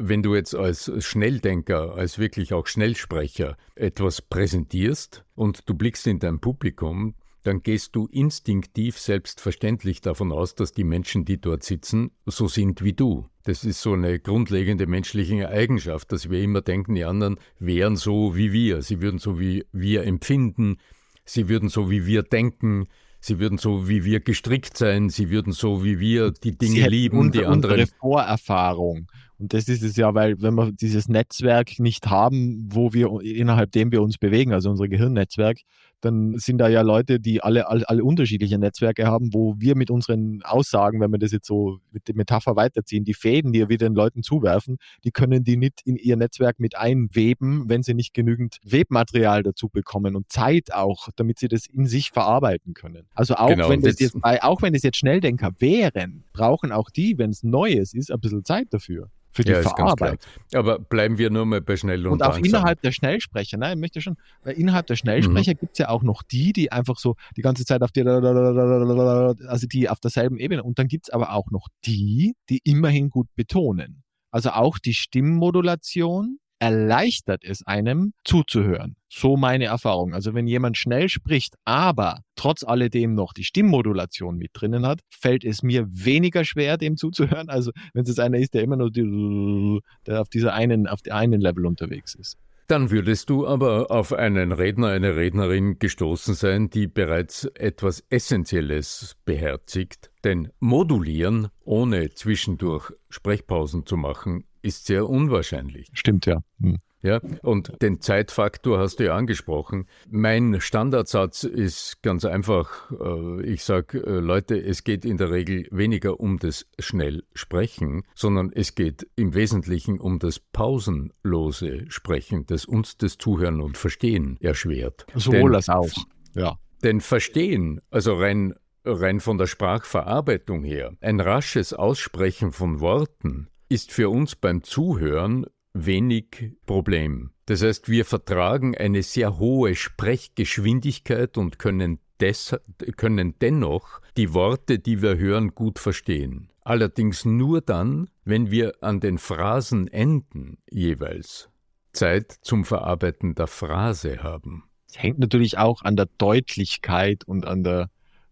Wenn 0.01 0.23
du 0.23 0.35
jetzt 0.35 0.55
als 0.55 0.91
Schnelldenker, 1.05 1.95
als 1.95 2.19
wirklich 2.19 2.53
auch 2.53 2.67
Schnellsprecher 2.67 3.57
etwas 3.75 4.23
präsentierst 4.23 5.25
und 5.35 5.69
du 5.69 5.75
blickst 5.75 6.07
in 6.07 6.19
dein 6.19 6.41
Publikum, 6.41 7.15
dann 7.43 7.63
gehst 7.63 7.97
du 7.97 8.07
instinktiv 8.07 8.99
selbstverständlich 8.99 10.01
davon 10.01 10.33
aus, 10.33 10.55
dass 10.55 10.73
die 10.73 10.85
Menschen, 10.85 11.25
die 11.25 11.41
dort 11.41 11.63
sitzen, 11.63 12.11
so 12.27 12.47
sind 12.47 12.83
wie 12.83 12.93
du. 12.93 13.27
Das 13.45 13.65
ist 13.65 13.81
so 13.81 13.95
eine 13.95 14.19
grundlegende 14.19 14.87
menschliche 14.87 15.49
Eigenschaft, 15.49 16.13
dass 16.13 16.29
wir 16.29 16.43
immer 16.43 16.61
denken, 16.61 16.95
die 16.95 17.05
anderen 17.05 17.39
wären 17.59 17.97
so 17.97 18.37
wie 18.37 18.53
wir. 18.53 18.83
Sie 18.83 19.01
würden 19.01 19.19
so 19.19 19.41
wie 19.41 19.65
wir 19.73 20.05
empfinden, 20.05 20.77
sie 21.25 21.49
würden 21.49 21.71
so 21.71 21.91
wie 21.91 22.05
wir 22.05 22.23
denken, 22.23 22.89
sie 23.21 23.39
würden 23.39 23.57
so 23.57 23.89
wie 23.89 24.05
wir 24.05 24.21
gestrickt 24.21 24.77
sein, 24.77 25.09
sie 25.09 25.31
würden 25.31 25.53
so 25.53 25.83
wie 25.85 26.01
wir 26.01 26.33
die 26.33 26.59
Dinge 26.59 26.89
lieben, 26.89 27.33
die 27.33 27.47
anderen. 27.47 27.87
Vorerfahrung 27.99 29.07
und 29.39 29.55
das 29.55 29.69
ist 29.69 29.83
es 29.83 29.97
ja, 29.97 30.15
weil 30.15 30.41
wenn 30.43 30.55
wir 30.55 30.73
dieses 30.73 31.09
Netzwerk 31.09 31.79
nicht 31.79 32.09
haben, 32.09 32.69
wo 32.73 32.93
wir 32.93 33.21
innerhalb 33.23 33.71
dem 33.73 33.93
wir 33.93 34.03
uns 34.03 34.19
bewegen, 34.19 34.53
also 34.53 34.69
unser 34.69 34.89
Gehirnnetzwerk, 34.89 35.59
dann 36.01 36.39
sind 36.39 36.59
da 36.59 36.69
ja 36.69 36.83
Leute, 36.83 37.21
die 37.21 37.43
alle, 37.43 37.69
alle, 37.69 37.89
alle 37.89 38.05
unterschiedliche 38.05 38.59
Netzwerke 38.59 39.07
haben, 39.07 39.33
wo 39.33 39.55
wir 39.59 39.77
mit 39.77 39.91
unseren 39.91 40.43
Aussagen, 40.43 41.01
wenn 41.01 41.11
wir 41.11 41.19
das 41.19 41.33
jetzt 41.33 41.47
so 41.47 41.79
mit 41.91 42.07
der 42.09 42.15
Metapher 42.15 42.57
weiterziehen, 42.57 43.05
die 43.05 43.15
Fäden, 43.15 43.53
die 43.53 43.69
wir 43.69 43.79
den 43.79 43.95
Leuten 43.95 44.23
zuwerfen, 44.23 44.79
die 45.05 45.11
können 45.11 45.45
die 45.45 45.57
nicht 45.57 45.81
in 45.85 45.97
ihr 45.97 46.17
Netzwerk 46.17 46.61
mit 46.61 46.77
einweben, 46.77 47.69
wenn 47.69 47.83
sie 47.83 47.95
nicht 47.95 48.15
genügend 48.15 48.59
Webmaterial 48.65 49.43
dazu 49.43 49.69
bekommen 49.69 50.15
und 50.17 50.31
Zeit 50.31 50.73
auch, 50.73 51.09
damit 51.17 51.39
sie 51.39 51.49
das 51.49 51.67
in 51.67 51.87
sich 51.87 52.11
verarbeiten 52.11 52.75
können. 52.75 53.07
Also 53.15 53.35
auch 53.35 53.49
genau, 53.49 53.69
wenn 53.69 53.81
das 53.81 53.99
jetzt, 53.99 54.17
auch 54.23 54.63
wenn 54.63 54.73
das 54.73 54.83
jetzt 54.83 54.99
Schnelldenker 54.99 55.53
wären, 55.59 56.25
brauchen 56.33 56.73
auch 56.73 56.91
die, 56.91 57.19
wenn 57.19 57.31
es 57.31 57.43
Neues 57.43 57.95
ist, 57.95 58.13
ein 58.13 58.21
bisschen 58.21 58.45
Zeit 58.45 58.69
dafür 58.71 59.11
für 59.39 59.45
die 59.45 59.53
ja, 59.53 59.63
Verarbeitung. 59.63 60.19
Aber 60.53 60.79
bleiben 60.79 61.19
wir 61.19 61.31
nur 61.31 61.47
mal 61.47 61.61
bei 61.61 61.77
schnell 61.77 62.07
und, 62.07 62.15
und 62.15 62.23
auch 62.23 62.35
langsam. 62.35 62.45
innerhalb 62.45 62.81
der 62.83 62.93
Schnellsprecher, 62.93 63.57
ne, 63.57 63.71
ich 63.73 63.79
möchte 63.79 64.01
schon, 64.01 64.17
weil 64.43 64.55
innerhalb 64.55 64.87
der 64.87 64.97
Schnellsprecher 64.97 65.53
mhm. 65.53 65.59
gibt 65.59 65.73
es 65.73 65.79
ja 65.79 65.88
auch 65.89 66.03
noch 66.03 66.23
die, 66.23 66.53
die 66.53 66.73
einfach 66.73 66.99
so 66.99 67.15
die 67.37 67.43
ganze 67.43 67.65
Zeit 67.65 67.83
auf 67.83 67.93
die, 67.93 68.03
also 69.49 69.67
die 69.67 69.89
auf 69.89 70.01
derselben 70.01 70.39
Ebene. 70.39 70.63
Und 70.63 70.79
dann 70.79 70.89
gibt 70.89 71.09
es 71.09 71.13
aber 71.13 71.33
auch 71.33 71.51
noch 71.51 71.69
die, 71.85 72.35
die 72.49 72.61
immerhin 72.65 73.11
gut 73.11 73.29
betonen. 73.35 74.03
Also 74.31 74.51
auch 74.51 74.79
die 74.79 74.95
Stimmmodulation 74.95 76.39
erleichtert 76.59 77.45
es 77.45 77.65
einem 77.67 78.13
zuzuhören. 78.25 78.97
So 79.09 79.37
meine 79.37 79.67
Erfahrung. 79.67 80.13
Also 80.13 80.35
wenn 80.35 80.47
jemand 80.47 80.77
schnell 80.77 81.09
spricht, 81.09 81.55
aber 81.65 82.21
trotz 82.37 82.65
alledem 82.65 83.15
noch 83.15 83.33
die 83.33 83.45
Stimmmodulation 83.45 84.37
mit 84.37 84.51
drinnen 84.53 84.85
hat, 84.85 85.01
fällt 85.09 85.45
es 85.45 85.63
mir 85.63 85.87
weniger 85.89 86.45
schwer, 86.45 86.77
dem 86.77 86.97
zuzuhören, 86.97 87.49
also 87.49 87.71
wenn 87.95 88.05
es 88.05 88.19
einer 88.19 88.39
ist, 88.39 88.55
der 88.55 88.63
immer 88.63 88.77
nur 88.77 88.91
die, 88.91 89.81
der 90.07 90.21
auf 90.21 90.29
dieser 90.29 90.53
einen, 90.53 90.87
auf 90.87 91.01
der 91.01 91.15
einen 91.15 91.41
Level 91.41 91.65
unterwegs 91.65 92.15
ist. 92.15 92.37
Dann 92.69 92.91
würdest 92.91 93.31
du 93.31 93.47
aber 93.47 93.91
auf 93.91 94.13
einen 94.13 94.53
Redner, 94.53 94.89
eine 94.89 95.17
Rednerin 95.17 95.79
gestoßen 95.79 96.35
sein, 96.35 96.69
die 96.69 96.87
bereits 96.87 97.45
etwas 97.55 98.05
Essentielles 98.11 99.17
beherzigt. 99.25 100.11
Denn 100.23 100.53
modulieren, 100.61 101.49
ohne 101.65 102.11
zwischendurch 102.11 102.93
Sprechpausen 103.09 103.87
zu 103.87 103.97
machen, 103.97 104.45
ist 104.61 104.85
sehr 104.85 105.09
unwahrscheinlich. 105.09 105.89
Stimmt, 105.95 106.27
ja. 106.27 106.43
Hm. 106.61 106.77
Ja, 107.01 107.21
und 107.43 107.81
den 107.81 108.01
Zeitfaktor 108.01 108.79
hast 108.79 108.99
du 108.99 109.05
ja 109.05 109.17
angesprochen. 109.17 109.87
Mein 110.11 110.61
Standardsatz 110.61 111.45
ist 111.45 112.03
ganz 112.03 112.25
einfach. 112.25 112.91
Äh, 112.91 113.43
ich 113.43 113.63
sage, 113.63 113.99
äh, 114.05 114.19
Leute, 114.19 114.61
es 114.61 114.83
geht 114.83 115.05
in 115.05 115.17
der 115.17 115.31
Regel 115.31 115.69
weniger 115.71 116.19
um 116.19 116.39
das 116.39 116.67
Schnellsprechen, 116.79 118.03
sondern 118.15 118.51
es 118.53 118.75
geht 118.75 119.07
im 119.15 119.35
Wesentlichen 119.35 120.01
um 120.01 120.19
das 120.19 120.41
pausenlose 120.41 121.89
Sprechen, 121.89 122.47
das 122.47 122.65
uns 122.65 122.97
das 122.97 123.17
Zuhören 123.17 123.61
und 123.61 123.79
Verstehen 123.79 124.37
erschwert. 124.41 125.07
Sowohl 125.15 125.55
als 125.55 125.69
auch, 125.69 125.91
ja. 126.35 126.59
Denn 126.83 127.01
Verstehen, 127.01 127.81
also 127.91 128.15
rein 128.15 128.55
rein 128.85 129.21
von 129.21 129.39
der 129.39 129.47
Sprachverarbeitung 129.47 130.65
her, 130.65 130.93
ein 131.01 131.21
rasches 131.21 131.73
Aussprechen 131.73 132.53
von 132.53 132.81
Worten 132.81 133.49
ist 133.69 133.93
für 133.93 134.09
uns 134.09 134.35
beim 134.35 134.63
Zuhören 134.63 135.47
wenig 135.87 136.57
Problem. 136.67 137.31
Das 137.47 137.63
heißt, 137.63 137.89
wir 137.89 138.05
vertragen 138.05 138.77
eine 138.77 139.03
sehr 139.03 139.39
hohe 139.39 139.75
Sprechgeschwindigkeit 139.75 141.39
und 141.39 141.59
können, 141.59 141.99
des, 142.21 142.57
können 142.97 143.35
dennoch 143.41 144.01
die 144.17 144.35
Worte, 144.35 144.79
die 144.79 145.03
wir 145.03 145.17
hören, 145.17 145.55
gut 145.55 145.79
verstehen. 145.79 146.51
Allerdings 146.63 147.25
nur 147.25 147.63
dann, 147.63 148.11
wenn 148.25 148.51
wir 148.51 148.75
an 148.83 149.01
den 149.01 149.17
Phrasenenden 149.17 150.59
jeweils 150.71 151.49
Zeit 151.93 152.33
zum 152.43 152.65
Verarbeiten 152.65 153.35
der 153.35 153.47
Phrase 153.47 154.23
haben. 154.23 154.65
Es 154.87 155.03
hängt 155.03 155.19
natürlich 155.19 155.57
auch 155.59 155.83
an 155.83 155.97
der 155.97 156.09
Deutlichkeit 156.19 157.25
und 157.25 157.47
an 157.47 157.65
der 157.65 157.91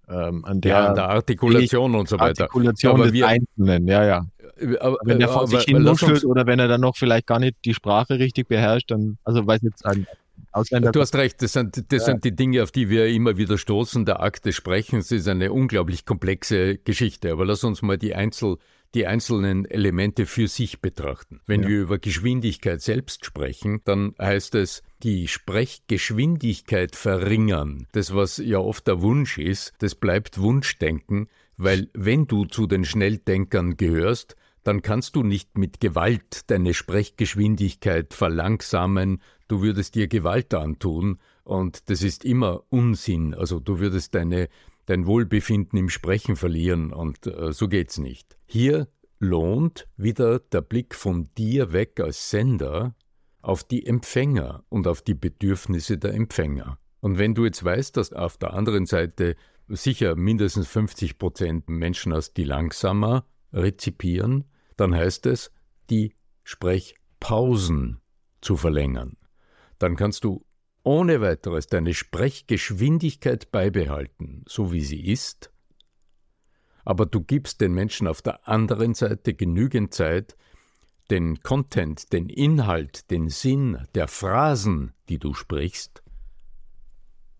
ähm, 0.08 0.44
an 0.44 0.60
der, 0.60 0.70
ja, 0.70 0.86
an 0.88 0.94
der 0.94 1.08
Artikulation 1.08 1.94
und 1.94 2.08
so 2.08 2.18
weiter. 2.18 2.44
Artikulation 2.44 2.94
aber 2.94 3.04
des 3.04 3.12
wir, 3.12 3.26
Einzelnen, 3.26 3.88
ja, 3.88 4.04
ja. 4.04 4.26
Aber, 4.80 4.98
wenn 5.04 5.20
er 5.20 5.28
vor 5.28 5.46
sich 5.46 5.64
hin 5.64 5.82
nuschelt 5.82 6.24
oder 6.24 6.46
wenn 6.46 6.58
er 6.58 6.68
dann 6.68 6.80
noch 6.80 6.96
vielleicht 6.96 7.26
gar 7.26 7.38
nicht 7.38 7.56
die 7.64 7.74
Sprache 7.74 8.18
richtig 8.18 8.48
beherrscht, 8.48 8.90
dann, 8.90 9.18
also 9.24 9.46
weiß 9.46 9.62
nicht, 9.62 9.84
ein 9.84 10.06
Ausländer. 10.52 10.92
Du 10.92 11.00
hast 11.00 11.14
recht, 11.14 11.42
das 11.42 11.52
sind, 11.52 11.92
das 11.92 12.00
ja. 12.00 12.06
sind 12.06 12.24
die 12.24 12.34
Dinge, 12.34 12.62
auf 12.62 12.70
die 12.70 12.88
wir 12.88 13.06
immer 13.08 13.36
wieder 13.36 13.58
stoßen. 13.58 14.04
Der 14.04 14.20
Akt 14.20 14.46
des 14.46 14.56
Sprechens 14.56 15.10
ist 15.12 15.28
eine 15.28 15.52
unglaublich 15.52 16.04
komplexe 16.04 16.78
Geschichte. 16.78 17.32
Aber 17.32 17.44
lass 17.44 17.62
uns 17.64 17.82
mal 17.82 17.98
die 17.98 18.14
Einzel, 18.14 18.56
die 18.94 19.06
einzelnen 19.06 19.66
Elemente 19.66 20.24
für 20.24 20.48
sich 20.48 20.80
betrachten. 20.80 21.40
Wenn 21.46 21.62
ja. 21.62 21.68
wir 21.68 21.80
über 21.82 21.98
Geschwindigkeit 21.98 22.80
selbst 22.80 23.26
sprechen, 23.26 23.82
dann 23.84 24.14
heißt 24.18 24.54
es, 24.54 24.82
die 25.02 25.28
Sprechgeschwindigkeit 25.28 26.96
verringern. 26.96 27.86
Das, 27.92 28.14
was 28.14 28.38
ja 28.38 28.58
oft 28.58 28.86
der 28.86 29.02
Wunsch 29.02 29.36
ist, 29.36 29.74
das 29.78 29.94
bleibt 29.94 30.38
Wunschdenken, 30.38 31.28
weil 31.58 31.88
wenn 31.92 32.26
du 32.26 32.46
zu 32.46 32.66
den 32.66 32.84
Schnelldenkern 32.84 33.76
gehörst, 33.76 34.36
dann 34.66 34.82
kannst 34.82 35.16
du 35.16 35.22
nicht 35.22 35.58
mit 35.58 35.80
Gewalt 35.80 36.50
deine 36.50 36.74
Sprechgeschwindigkeit 36.74 38.14
verlangsamen, 38.14 39.22
du 39.48 39.62
würdest 39.62 39.94
dir 39.94 40.08
Gewalt 40.08 40.54
antun, 40.54 41.18
und 41.44 41.88
das 41.90 42.02
ist 42.02 42.24
immer 42.24 42.64
Unsinn, 42.70 43.34
also 43.34 43.60
du 43.60 43.78
würdest 43.78 44.14
deine 44.14 44.48
dein 44.86 45.06
Wohlbefinden 45.06 45.78
im 45.78 45.88
Sprechen 45.88 46.36
verlieren 46.36 46.92
und 46.92 47.26
äh, 47.26 47.52
so 47.52 47.68
geht's 47.68 47.98
nicht. 47.98 48.38
Hier 48.46 48.88
lohnt 49.18 49.88
wieder 49.96 50.38
der 50.38 50.62
Blick 50.62 50.94
von 50.94 51.28
dir 51.36 51.72
weg 51.72 52.00
als 52.00 52.30
Sender 52.30 52.94
auf 53.42 53.64
die 53.64 53.84
Empfänger 53.84 54.64
und 54.68 54.86
auf 54.86 55.02
die 55.02 55.14
Bedürfnisse 55.14 55.98
der 55.98 56.14
Empfänger. 56.14 56.78
Und 57.00 57.18
wenn 57.18 57.34
du 57.34 57.44
jetzt 57.44 57.64
weißt, 57.64 57.96
dass 57.96 58.12
auf 58.12 58.36
der 58.38 58.54
anderen 58.54 58.86
Seite 58.86 59.36
sicher 59.68 60.16
mindestens 60.16 60.68
50 60.68 61.18
Prozent 61.18 61.68
Menschen 61.68 62.12
hast, 62.14 62.34
die 62.34 62.44
langsamer 62.44 63.24
rezipieren, 63.52 64.44
dann 64.76 64.94
heißt 64.94 65.26
es, 65.26 65.50
die 65.90 66.14
Sprechpausen 66.44 68.00
zu 68.40 68.56
verlängern. 68.56 69.16
Dann 69.78 69.96
kannst 69.96 70.24
du 70.24 70.44
ohne 70.82 71.20
weiteres 71.20 71.66
deine 71.66 71.94
Sprechgeschwindigkeit 71.94 73.50
beibehalten, 73.50 74.44
so 74.46 74.72
wie 74.72 74.82
sie 74.82 75.04
ist, 75.04 75.50
aber 76.84 77.04
du 77.04 77.20
gibst 77.20 77.60
den 77.60 77.74
Menschen 77.74 78.06
auf 78.06 78.22
der 78.22 78.48
anderen 78.48 78.94
Seite 78.94 79.34
genügend 79.34 79.92
Zeit, 79.92 80.36
den 81.10 81.40
Content, 81.40 82.12
den 82.12 82.28
Inhalt, 82.28 83.10
den 83.10 83.28
Sinn 83.28 83.84
der 83.96 84.06
Phrasen, 84.06 84.92
die 85.08 85.18
du 85.18 85.34
sprichst, 85.34 86.04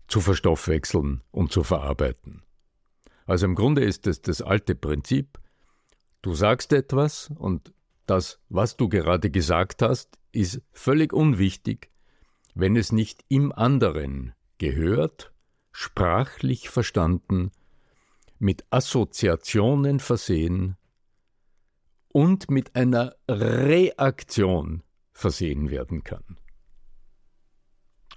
zu 0.09 0.19
verstoffwechseln 0.19 1.23
und 1.31 1.53
zu 1.53 1.63
verarbeiten. 1.63 2.43
Also 3.25 3.45
im 3.45 3.55
Grunde 3.55 3.83
ist 3.83 4.05
es 4.07 4.21
das 4.21 4.41
alte 4.41 4.75
Prinzip, 4.75 5.39
du 6.27 6.33
sagst 6.33 6.73
etwas 6.73 7.31
und 7.37 7.73
das, 8.05 8.39
was 8.49 8.75
du 8.75 8.89
gerade 8.89 9.31
gesagt 9.31 9.81
hast, 9.81 10.19
ist 10.33 10.61
völlig 10.73 11.13
unwichtig, 11.13 11.89
wenn 12.53 12.75
es 12.75 12.91
nicht 12.91 13.23
im 13.29 13.53
anderen 13.53 14.33
gehört, 14.57 15.31
sprachlich 15.71 16.69
verstanden, 16.69 17.51
mit 18.39 18.65
Assoziationen 18.71 20.01
versehen 20.01 20.75
und 22.11 22.51
mit 22.51 22.75
einer 22.75 23.15
Reaktion 23.29 24.83
versehen 25.13 25.69
werden 25.69 26.03
kann. 26.03 26.37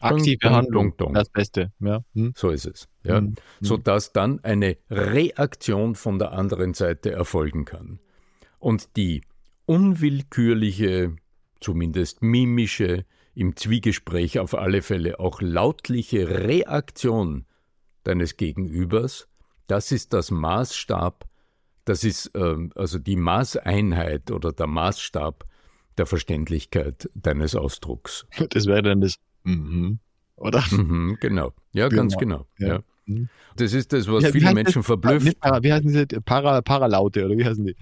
Aktive 0.00 0.38
dun, 0.38 0.52
Handlung, 0.52 0.96
dun, 0.96 1.06
dun. 1.08 1.14
das 1.14 1.28
Beste. 1.28 1.72
Ja. 1.80 2.04
Hm. 2.14 2.32
So 2.36 2.50
ist 2.50 2.66
es. 2.66 2.88
Ja. 3.04 3.18
Hm. 3.18 3.26
hm. 3.26 3.36
Sodass 3.60 4.12
dann 4.12 4.40
eine 4.42 4.76
Reaktion 4.90 5.94
von 5.94 6.18
der 6.18 6.32
anderen 6.32 6.74
Seite 6.74 7.12
erfolgen 7.12 7.64
kann. 7.64 8.00
Und 8.58 8.96
die 8.96 9.22
unwillkürliche, 9.66 11.16
zumindest 11.60 12.22
mimische, 12.22 13.04
im 13.34 13.56
Zwiegespräch 13.56 14.38
auf 14.38 14.54
alle 14.54 14.82
Fälle 14.82 15.20
auch 15.20 15.40
lautliche 15.40 16.28
Reaktion 16.28 17.46
deines 18.02 18.36
Gegenübers, 18.36 19.28
das 19.66 19.92
ist 19.92 20.12
das 20.12 20.30
Maßstab, 20.30 21.28
das 21.84 22.04
ist 22.04 22.34
äh, 22.34 22.68
also 22.74 22.98
die 22.98 23.16
Maßeinheit 23.16 24.30
oder 24.30 24.52
der 24.52 24.66
Maßstab 24.66 25.46
der 25.96 26.06
Verständlichkeit 26.06 27.08
deines 27.14 27.54
Ausdrucks. 27.54 28.26
Das 28.50 28.66
wäre 28.66 28.82
dann 28.82 29.00
das 29.00 29.16
Mhm. 29.44 29.98
Oder? 30.36 30.64
Mhm, 30.70 31.18
genau. 31.20 31.52
Ja, 31.72 31.88
genau. 31.88 32.02
ganz 32.02 32.16
genau. 32.16 32.46
Ja. 32.58 32.68
ja. 32.68 32.80
Mhm. 33.06 33.28
Das 33.56 33.72
ist 33.72 33.92
das, 33.92 34.08
was 34.08 34.24
ja, 34.24 34.30
viele 34.30 34.54
Menschen 34.54 34.80
das? 34.80 34.86
verblüfft. 34.86 35.36
Wie 35.62 35.72
heißen 35.72 35.86
diese 35.86 36.06
Para, 36.22 36.62
Paralaute 36.62 37.24
oder 37.24 37.36
wie 37.36 37.44
heißen 37.44 37.64
die? 37.64 37.76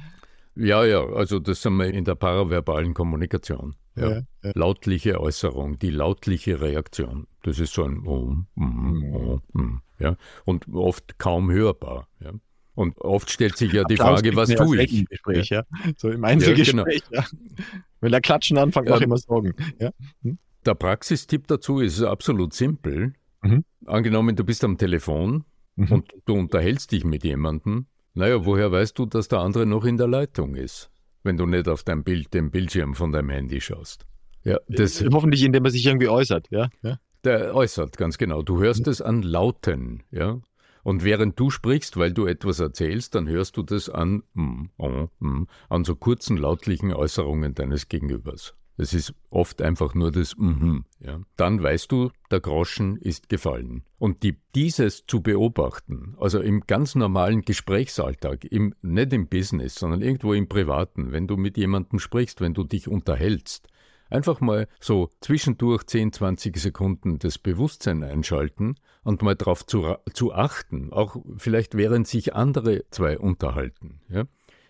Ja, 0.56 0.84
ja, 0.84 1.04
also 1.04 1.38
das 1.38 1.62
sind 1.62 1.76
wir 1.76 1.86
in 1.86 2.04
der 2.04 2.16
paraverbalen 2.16 2.92
Kommunikation. 2.92 3.76
Ja. 3.94 4.10
Ja, 4.10 4.22
ja. 4.42 4.52
Lautliche 4.54 5.20
Äußerung, 5.20 5.78
die 5.78 5.90
lautliche 5.90 6.60
Reaktion. 6.60 7.28
Das 7.42 7.60
ist 7.60 7.74
so 7.74 7.84
ein 7.84 8.04
oh, 8.04 8.34
mm, 8.56 9.14
oh, 9.14 9.40
mm, 9.52 9.80
ja. 10.00 10.16
Und 10.44 10.66
oft 10.72 11.18
kaum 11.18 11.50
hörbar. 11.50 12.08
Ja. 12.20 12.32
Und 12.74 13.00
oft 13.00 13.30
stellt 13.30 13.56
sich 13.56 13.72
ja 13.72 13.84
die 13.84 14.00
Applaus 14.00 14.20
Frage, 14.20 14.36
was 14.36 14.50
tue 14.50 14.82
ich? 14.82 15.06
Gespräch, 15.08 15.48
ja. 15.50 15.62
So 15.96 16.10
im 16.10 16.24
Einzelgespräch, 16.24 17.02
ja, 17.10 17.24
genau. 17.30 17.62
Wenn 18.00 18.12
der 18.12 18.20
Klatschen 18.20 18.58
anfängt, 18.58 18.88
mache 18.88 18.98
ich 18.98 19.04
immer 19.04 19.18
Sorgen. 19.18 19.54
Ja. 19.78 19.90
Hm? 20.22 20.38
Der 20.66 20.74
Praxistipp 20.74 21.46
dazu 21.46 21.80
ist 21.80 22.02
absolut 22.02 22.52
simpel. 22.52 23.14
Mhm. 23.42 23.64
Angenommen, 23.86 24.36
du 24.36 24.44
bist 24.44 24.64
am 24.64 24.78
Telefon 24.78 25.44
mhm. 25.76 25.92
und 25.92 26.12
du 26.24 26.34
unterhältst 26.34 26.92
dich 26.92 27.04
mit 27.04 27.24
jemandem. 27.24 27.86
Naja, 28.14 28.44
woher 28.44 28.72
weißt 28.72 28.98
du, 28.98 29.06
dass 29.06 29.28
der 29.28 29.40
andere 29.40 29.66
noch 29.66 29.84
in 29.84 29.96
der 29.96 30.08
Leitung 30.08 30.54
ist, 30.56 30.90
wenn 31.22 31.36
du 31.36 31.46
nicht 31.46 31.68
auf 31.68 31.84
dein 31.84 32.02
Bild, 32.02 32.34
den 32.34 32.50
Bildschirm 32.50 32.94
von 32.94 33.12
deinem 33.12 33.30
Handy 33.30 33.60
schaust? 33.60 34.06
Ja, 34.44 34.58
das, 34.68 35.00
äh, 35.00 35.08
Hoffentlich, 35.12 35.44
indem 35.44 35.64
er 35.64 35.70
sich 35.70 35.86
irgendwie 35.86 36.08
äußert, 36.08 36.48
ja? 36.50 36.68
ja? 36.82 36.98
Der 37.24 37.54
äußert, 37.54 37.96
ganz 37.96 38.18
genau. 38.18 38.42
Du 38.42 38.60
hörst 38.60 38.86
mhm. 38.86 38.92
es 38.92 39.02
an 39.02 39.22
Lauten, 39.22 40.02
ja. 40.10 40.40
Und 40.82 41.04
während 41.04 41.38
du 41.38 41.50
sprichst, 41.50 41.96
weil 41.96 42.12
du 42.12 42.26
etwas 42.26 42.60
erzählst, 42.60 43.14
dann 43.14 43.28
hörst 43.28 43.56
du 43.56 43.62
das 43.62 43.90
an, 43.90 44.22
mm, 44.34 44.64
oh, 44.78 45.08
mm, 45.18 45.46
an 45.68 45.84
so 45.84 45.96
kurzen 45.96 46.36
lautlichen 46.36 46.94
Äußerungen 46.94 47.54
deines 47.54 47.88
Gegenübers. 47.88 48.54
Das 48.78 48.94
ist 48.94 49.12
oft 49.28 49.60
einfach 49.60 49.94
nur 49.94 50.12
das 50.12 50.36
Mhm. 50.38 50.84
Ja. 51.00 51.20
Dann 51.36 51.60
weißt 51.62 51.90
du, 51.90 52.10
der 52.30 52.40
Groschen 52.40 52.96
ist 52.96 53.28
gefallen. 53.28 53.82
Und 53.98 54.22
die, 54.22 54.38
dieses 54.54 55.04
zu 55.06 55.20
beobachten, 55.20 56.14
also 56.18 56.40
im 56.40 56.62
ganz 56.66 56.94
normalen 56.94 57.42
Gesprächsalltag, 57.42 58.44
im, 58.44 58.74
nicht 58.80 59.12
im 59.12 59.26
Business, 59.26 59.74
sondern 59.74 60.00
irgendwo 60.00 60.32
im 60.32 60.48
Privaten, 60.48 61.10
wenn 61.10 61.26
du 61.26 61.36
mit 61.36 61.56
jemandem 61.56 61.98
sprichst, 61.98 62.40
wenn 62.40 62.54
du 62.54 62.62
dich 62.62 62.86
unterhältst, 62.86 63.66
einfach 64.10 64.40
mal 64.40 64.68
so 64.80 65.10
zwischendurch 65.20 65.84
10, 65.84 66.12
20 66.12 66.56
Sekunden 66.56 67.18
das 67.18 67.36
Bewusstsein 67.36 68.04
einschalten 68.04 68.76
und 69.02 69.22
mal 69.22 69.34
darauf 69.34 69.66
zu, 69.66 69.96
zu 70.14 70.32
achten, 70.32 70.92
auch 70.92 71.16
vielleicht 71.36 71.76
während 71.76 72.06
sich 72.06 72.34
andere 72.36 72.84
zwei 72.90 73.18
unterhalten. 73.18 74.00
Ja. 74.08 74.24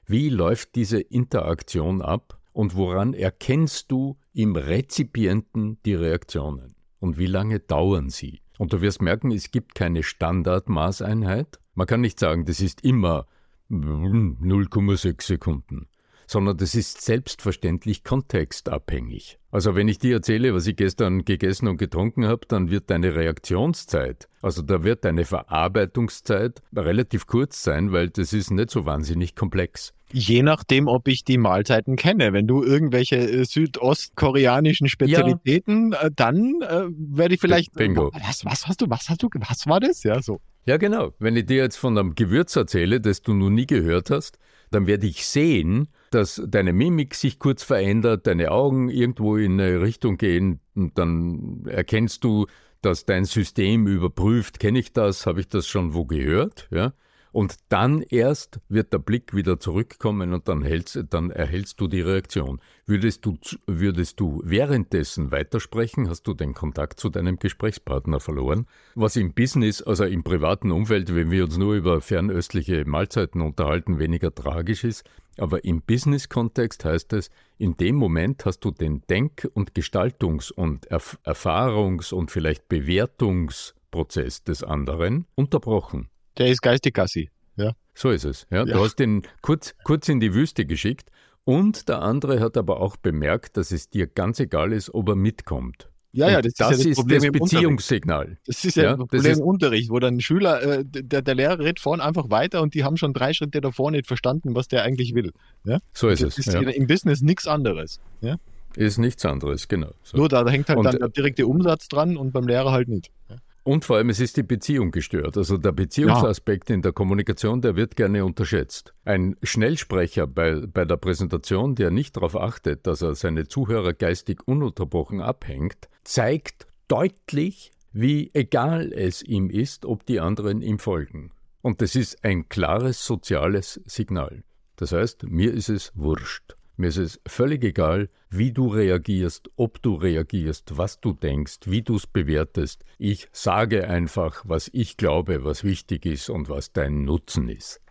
Wie 0.07 0.31
läuft 0.31 0.77
diese 0.77 0.99
Interaktion 0.99 2.01
ab? 2.01 2.38
Und 2.59 2.75
woran 2.75 3.15
erkennst 3.15 3.89
du 3.93 4.19
im 4.33 4.57
Rezipienten 4.57 5.79
die 5.85 5.95
Reaktionen 5.95 6.75
und 6.99 7.17
wie 7.17 7.27
lange 7.27 7.61
dauern 7.61 8.11
sie? 8.11 8.41
Und 8.59 8.73
du 8.73 8.81
wirst 8.81 9.01
merken, 9.01 9.31
es 9.31 9.53
gibt 9.53 9.77
keine 9.77 10.03
Standardmaßeinheit. 10.03 11.61
Man 11.75 11.87
kann 11.87 12.01
nicht 12.01 12.19
sagen, 12.19 12.47
das 12.47 12.61
ist 12.61 12.81
immer 12.81 13.27
0,6 13.71 15.23
Sekunden, 15.23 15.87
sondern 16.29 16.59
das 16.59 16.75
ist 16.75 17.01
selbstverständlich 17.01 18.05
kontextabhängig. 18.05 19.39
Also 19.51 19.75
wenn 19.75 19.89
ich 19.89 19.99
dir 19.99 20.17
erzähle, 20.17 20.55
was 20.55 20.67
ich 20.67 20.77
gestern 20.77 21.25
gegessen 21.25 21.69
und 21.69 21.79
getrunken 21.79 22.27
habe, 22.27 22.47
dann 22.47 22.71
wird 22.71 22.91
deine 22.91 23.15
Reaktionszeit, 23.15 24.29
also 24.43 24.61
da 24.61 24.85
wird 24.85 25.07
deine 25.07 25.25
Verarbeitungszeit 25.25 26.61
relativ 26.77 27.27
kurz 27.27 27.63
sein, 27.63 27.93
weil 27.93 28.11
das 28.11 28.35
ist 28.35 28.51
nicht 28.51 28.71
so 28.71 28.85
wahnsinnig 28.85 29.35
komplex. 29.35 29.95
Je 30.13 30.43
nachdem, 30.43 30.87
ob 30.87 31.09
ich 31.09 31.25
die 31.25 31.37
Mahlzeiten 31.37 31.97
kenne. 31.97 32.33
Wenn 32.33 32.47
du 32.47 32.63
irgendwelche 32.63 33.17
äh, 33.17 33.45
südostkoreanischen 33.45 34.89
Spezialitäten, 34.89 35.93
ja. 35.93 36.05
äh, 36.05 36.11
dann 36.15 36.63
äh, 36.63 36.85
werde 36.89 37.35
ich 37.35 37.41
vielleicht. 37.41 37.75
Bingo. 37.75 38.11
Was, 38.15 38.43
was 38.47 38.67
hast 38.67 38.81
du, 38.81 38.89
was 38.89 39.11
hast 39.11 39.23
du, 39.23 39.29
was 39.35 39.67
war 39.67 39.81
das? 39.81 40.05
Ja, 40.05 40.23
so. 40.23 40.41
Ja, 40.65 40.79
genau. 40.79 41.13
Wenn 41.19 41.37
ich 41.37 41.45
dir 41.45 41.59
jetzt 41.59 41.77
von 41.77 41.99
einem 41.99 42.15
Gewürz 42.15 42.57
erzähle, 42.57 43.03
das 43.03 43.21
du 43.21 43.35
noch 43.35 43.51
nie 43.51 43.67
gehört 43.67 44.11
hast, 44.11 44.39
dann 44.71 44.87
werde 44.87 45.07
ich 45.07 45.27
sehen, 45.27 45.89
dass 46.11 46.43
deine 46.47 46.73
Mimik 46.73 47.15
sich 47.15 47.39
kurz 47.39 47.63
verändert, 47.63 48.27
deine 48.27 48.51
Augen 48.51 48.89
irgendwo 48.89 49.37
in 49.37 49.61
eine 49.61 49.81
Richtung 49.81 50.17
gehen 50.17 50.61
und 50.75 50.99
dann 50.99 51.65
erkennst 51.67 52.25
du, 52.25 52.47
dass 52.83 53.05
dein 53.05 53.25
System 53.25 53.87
überprüft, 53.87 54.61
kenne 54.61 54.79
ich 54.79 54.93
das, 54.93 55.27
habe 55.27 55.41
ich 55.41 55.49
das 55.49 55.67
schon 55.67 55.95
wo 55.95 56.05
gehört, 56.05 56.69
ja? 56.71 56.93
Und 57.31 57.57
dann 57.69 58.03
erst 58.03 58.59
wird 58.69 58.93
der 58.93 58.99
Blick 58.99 59.35
wieder 59.35 59.61
zurückkommen 59.61 60.33
und 60.33 60.49
dann, 60.49 60.63
hältst, 60.63 60.99
dann 61.11 61.31
erhältst 61.31 61.81
du 61.81 61.87
die 61.87 62.01
Reaktion. 62.01 62.61
Würdest 62.87 63.25
du, 63.27 63.37
würdest 63.67 64.19
du 64.19 64.41
währenddessen 64.45 65.31
weitersprechen, 65.31 66.09
hast 66.09 66.23
du 66.23 66.35
den 66.35 66.55
Kontakt 66.55 66.99
zu 66.99 67.11
deinem 67.11 67.39
Gesprächspartner 67.39 68.21
verloren. 68.21 68.67
Was 68.95 69.17
im 69.17 69.35
Business, 69.35 69.83
also 69.83 70.05
im 70.05 70.25
privaten 70.25 70.71
Umfeld, 70.71 71.15
wenn 71.15 71.31
wir 71.31 71.45
uns 71.45 71.59
nur 71.59 71.75
über 71.75 72.01
fernöstliche 72.01 72.85
Mahlzeiten 72.87 73.43
unterhalten, 73.43 73.99
weniger 73.99 74.35
tragisch 74.35 74.85
ist. 74.85 75.05
Aber 75.41 75.65
im 75.65 75.83
Business-Kontext 75.83 76.85
heißt 76.85 77.13
es, 77.13 77.31
in 77.59 77.77
dem 77.77 77.97
Moment 77.97 78.45
hast 78.45 78.61
du 78.61 78.71
den 78.71 79.03
Denk- 79.09 79.49
und 79.55 79.75
Gestaltungs- 79.75 80.53
und 80.53 80.87
Erf 80.87 81.19
Erfahrungs- 81.25 82.13
und 82.13 82.31
vielleicht 82.31 82.69
Bewertungsprozess 82.69 84.45
des 84.45 84.63
anderen 84.63 85.27
unterbrochen. 85.35 86.09
Der 86.37 86.49
ist 86.49 86.63
geistig 86.63 86.95
Gassi. 86.95 87.31
Ja. 87.57 87.73
So 87.95 88.11
ist 88.11 88.25
es. 88.25 88.47
Ja. 88.51 88.59
ja. 88.59 88.75
Du 88.75 88.81
hast 88.81 88.97
den 88.97 89.23
kurz, 89.43 89.75
kurz 89.85 90.09
in 90.09 90.21
die 90.21 90.35
Wüste 90.35 90.65
geschickt 90.65 91.11
und 91.45 91.89
der 91.89 92.03
andere 92.03 92.41
hat 92.41 92.57
aber 92.57 92.81
auch 92.81 92.97
bemerkt, 92.97 93.57
dass 93.57 93.73
es 93.73 93.89
dir 93.89 94.07
ganz 94.07 94.39
egal 94.39 94.73
ist, 94.73 94.93
ob 94.95 95.09
er 95.09 95.17
mitkommt. 95.17 95.91
Ja, 96.13 96.31
ja, 96.31 96.43
das, 96.43 96.55
das 96.55 96.79
ist, 96.79 96.85
ja 96.85 96.91
das, 96.91 96.99
ist 96.99 97.25
das 97.25 97.33
Beziehungssignal. 97.33 98.39
Das 98.47 98.65
ist 98.65 98.77
ja, 98.77 98.83
ja 98.83 98.89
das 98.91 98.99
Problem 98.99 99.25
im 99.25 99.41
Unterricht, 99.43 99.91
wo 99.91 99.99
dann 99.99 100.17
ein 100.17 100.21
Schüler, 100.21 100.63
äh, 100.63 100.85
der, 100.85 101.21
der 101.23 101.35
Lehrer 101.35 101.59
redet 101.59 101.81
vorne 101.81 102.03
einfach 102.03 102.31
weiter 102.31 102.63
und 102.63 102.75
die 102.75 102.85
haben 102.85 102.97
schon 102.97 103.13
drei 103.13 103.35
Schritte 103.35 103.61
davor 103.61 103.91
nicht 103.91 104.07
verstanden, 104.07 104.55
was 104.55 104.69
der 104.69 104.85
eigentlich 104.85 105.15
will. 105.15 105.33
Ja? 105.65 105.81
So 105.93 106.09
ist 106.09 106.23
das 106.23 106.39
es. 106.39 106.47
ist 106.47 106.55
ja. 106.55 106.61
im 106.61 106.87
Business 106.87 107.21
nichts 107.21 107.47
anderes. 107.47 108.01
Ja? 108.23 108.37
Ist 108.75 108.99
nichts 108.99 109.25
anderes, 109.27 109.69
genau. 109.69 109.93
So. 110.03 110.17
Nur 110.17 110.29
da, 110.29 110.45
da 110.45 110.51
hängt 110.51 110.69
halt 110.69 110.79
und, 110.79 110.85
dann 110.85 110.99
der 110.99 111.09
direkte 111.09 111.47
Umsatz 111.47 111.89
dran 111.89 112.17
und 112.17 112.33
beim 112.33 112.47
Lehrer 112.47 112.73
halt 112.73 112.89
nicht. 112.89 113.11
Ja? 113.29 113.37
Und 113.69 113.85
vor 113.85 113.97
allem, 113.99 114.09
es 114.09 114.19
ist 114.19 114.39
die 114.39 114.43
Beziehung 114.43 114.93
gestört. 114.93 115.37
Also 115.37 115.59
der 115.59 115.73
Beziehungsaspekt 115.73 116.71
ja. 116.71 116.75
in 116.75 116.81
der 116.81 116.93
Kommunikation, 116.93 117.61
der 117.61 117.77
wird 117.77 117.97
gerne 117.97 118.25
unterschätzt. 118.25 118.95
Ein 119.05 119.37
Schnellsprecher 119.43 120.27
bei, 120.27 120.63
bei 120.67 120.87
der 120.87 120.97
Präsentation, 120.97 121.75
der 121.75 121.91
nicht 121.91 122.17
darauf 122.17 122.35
achtet, 122.35 122.87
dass 122.87 123.03
er 123.03 123.15
seine 123.15 123.47
Zuhörer 123.47 123.93
geistig 123.93 124.49
ununterbrochen 124.49 125.21
abhängt, 125.21 125.91
zeigt 126.09 126.67
deutlich, 126.89 127.71
wie 127.93 128.31
egal 128.33 128.93
es 128.95 129.23
ihm 129.23 129.51
ist, 129.51 129.85
ob 129.85 130.07
die 130.07 130.21
anderen 130.21 130.63
ihm 130.63 130.79
folgen. 130.79 131.33
Und 131.61 131.83
das 131.83 131.97
ist 131.97 132.25
ein 132.25 132.49
klares 132.49 133.05
soziales 133.05 133.81
Signal. 133.85 134.43
Das 134.77 134.93
heißt, 134.93 135.25
mir 135.25 135.53
ist 135.53 135.69
es 135.69 135.93
wurscht. 135.95 136.57
Mir 136.77 136.89
ist 136.89 136.97
es 136.97 137.21
völlig 137.27 137.63
egal, 137.63 138.09
wie 138.31 138.53
du 138.53 138.69
reagierst, 138.69 139.51
ob 139.57 139.83
du 139.83 139.97
reagierst, 139.97 140.79
was 140.79 140.99
du 141.01 141.13
denkst, 141.13 141.59
wie 141.67 141.83
du 141.83 141.97
es 141.97 142.07
bewertest. 142.07 142.85
Ich 142.97 143.29
sage 143.33 143.87
einfach, 143.87 144.45
was 144.47 144.71
ich 144.73 144.97
glaube, 144.97 145.45
was 145.45 145.63
wichtig 145.63 146.07
ist 146.07 146.31
und 146.31 146.49
was 146.49 146.73
dein 146.73 147.05
Nutzen 147.05 147.51
ist. 147.51 147.83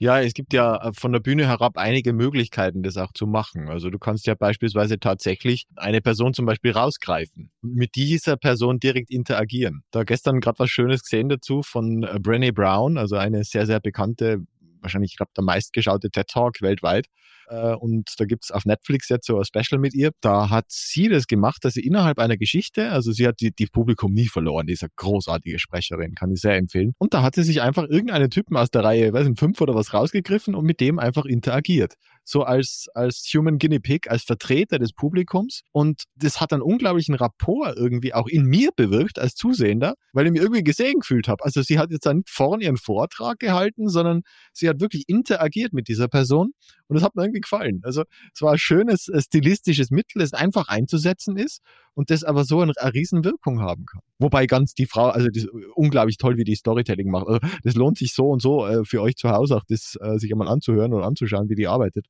Ja, 0.00 0.20
es 0.20 0.32
gibt 0.32 0.52
ja 0.52 0.76
äh, 0.76 0.92
von 0.92 1.12
der 1.12 1.18
Bühne 1.18 1.48
herab 1.48 1.76
einige 1.76 2.12
Möglichkeiten, 2.12 2.84
das 2.84 2.96
auch 2.96 3.12
zu 3.12 3.26
machen. 3.26 3.68
Also 3.68 3.90
du 3.90 3.98
kannst 3.98 4.28
ja 4.28 4.34
beispielsweise 4.34 5.00
tatsächlich 5.00 5.66
eine 5.74 6.00
Person 6.00 6.34
zum 6.34 6.46
Beispiel 6.46 6.70
rausgreifen 6.70 7.50
und 7.62 7.74
mit 7.74 7.96
dieser 7.96 8.36
Person 8.36 8.78
direkt 8.78 9.10
interagieren. 9.10 9.82
Da 9.90 10.04
gestern 10.04 10.40
gerade 10.40 10.60
was 10.60 10.70
Schönes 10.70 11.02
gesehen 11.02 11.28
dazu 11.28 11.62
von 11.64 12.04
äh, 12.04 12.14
Brené 12.20 12.52
Brown, 12.52 12.96
also 12.96 13.16
eine 13.16 13.42
sehr, 13.42 13.66
sehr 13.66 13.80
bekannte, 13.80 14.44
wahrscheinlich, 14.80 15.12
ich 15.12 15.16
glaube, 15.16 15.32
der 15.36 15.44
meistgeschaute 15.44 16.10
TED 16.10 16.28
Talk 16.28 16.60
weltweit. 16.60 17.06
Äh, 17.48 17.74
und 17.74 18.08
da 18.18 18.24
gibt's 18.24 18.50
auf 18.50 18.64
Netflix 18.64 19.08
jetzt 19.08 19.26
so 19.26 19.38
ein 19.38 19.44
Special 19.44 19.80
mit 19.80 19.94
ihr. 19.94 20.10
Da 20.20 20.50
hat 20.50 20.66
sie 20.68 21.08
das 21.08 21.26
gemacht, 21.26 21.64
dass 21.64 21.74
sie 21.74 21.84
innerhalb 21.84 22.18
einer 22.18 22.36
Geschichte, 22.36 22.90
also 22.90 23.12
sie 23.12 23.26
hat 23.26 23.40
die, 23.40 23.52
die 23.52 23.66
Publikum 23.66 24.12
nie 24.12 24.28
verloren, 24.28 24.66
diese 24.66 24.88
großartige 24.96 25.58
Sprecherin, 25.58 26.14
kann 26.14 26.30
ich 26.30 26.40
sehr 26.40 26.56
empfehlen. 26.56 26.92
Und 26.98 27.14
da 27.14 27.22
hat 27.22 27.34
sie 27.34 27.42
sich 27.42 27.62
einfach 27.62 27.84
irgendeinen 27.84 28.30
Typen 28.30 28.56
aus 28.56 28.70
der 28.70 28.84
Reihe, 28.84 29.12
weiß 29.12 29.28
nicht, 29.28 29.38
fünf 29.38 29.60
oder 29.60 29.74
was 29.74 29.94
rausgegriffen 29.94 30.54
und 30.54 30.64
mit 30.64 30.80
dem 30.80 30.98
einfach 30.98 31.24
interagiert. 31.24 31.94
So 32.30 32.42
als, 32.42 32.88
als 32.92 33.26
Human 33.34 33.56
Guinea 33.56 33.78
Pig, 33.78 34.10
als 34.10 34.22
Vertreter 34.22 34.78
des 34.78 34.92
Publikums. 34.92 35.62
Und 35.72 36.02
das 36.14 36.42
hat 36.42 36.52
einen 36.52 36.60
unglaublichen 36.60 37.14
Rapport 37.14 37.74
irgendwie 37.78 38.12
auch 38.12 38.26
in 38.26 38.44
mir 38.44 38.68
bewirkt 38.76 39.18
als 39.18 39.34
Zusehender, 39.34 39.94
weil 40.12 40.26
ich 40.26 40.32
mich 40.32 40.42
irgendwie 40.42 40.62
gesehen 40.62 41.00
gefühlt 41.00 41.26
habe. 41.26 41.42
Also 41.42 41.62
sie 41.62 41.78
hat 41.78 41.90
jetzt 41.90 42.04
dann 42.04 42.18
nicht 42.18 42.28
vorne 42.28 42.64
ihren 42.64 42.76
Vortrag 42.76 43.38
gehalten, 43.38 43.88
sondern 43.88 44.20
sie 44.52 44.68
hat 44.68 44.78
wirklich 44.78 45.04
interagiert 45.06 45.72
mit 45.72 45.88
dieser 45.88 46.08
Person. 46.08 46.52
Und 46.88 46.94
das 46.94 47.04
hat 47.04 47.14
mir 47.14 47.22
irgendwie 47.22 47.40
gefallen. 47.40 47.80
Also 47.84 48.04
es 48.34 48.42
war 48.42 48.52
ein 48.52 48.58
schönes 48.58 49.08
äh, 49.08 49.20
stilistisches 49.20 49.90
Mittel, 49.90 50.20
das 50.20 50.32
einfach 50.32 50.68
einzusetzen 50.68 51.36
ist 51.36 51.62
und 51.94 52.10
das 52.10 52.24
aber 52.24 52.44
so 52.44 52.60
eine, 52.60 52.72
eine 52.78 52.94
Riesenwirkung 52.94 53.60
haben 53.60 53.86
kann. 53.86 54.00
Wobei 54.18 54.46
ganz 54.46 54.74
die 54.74 54.86
Frau, 54.86 55.08
also 55.08 55.28
das 55.28 55.44
ist 55.44 55.50
unglaublich 55.74 56.16
toll, 56.16 56.36
wie 56.36 56.44
die 56.44 56.54
Storytelling 56.54 57.10
macht. 57.10 57.26
Also 57.26 57.40
das 57.62 57.74
lohnt 57.74 57.98
sich 57.98 58.14
so 58.14 58.30
und 58.30 58.40
so 58.40 58.66
äh, 58.66 58.84
für 58.84 59.02
euch 59.02 59.16
zu 59.16 59.30
Hause 59.30 59.56
auch, 59.56 59.64
das 59.68 59.96
äh, 60.00 60.18
sich 60.18 60.32
einmal 60.32 60.48
anzuhören 60.48 60.92
oder 60.92 61.06
anzuschauen, 61.06 61.48
wie 61.48 61.54
die 61.54 61.68
arbeitet. 61.68 62.06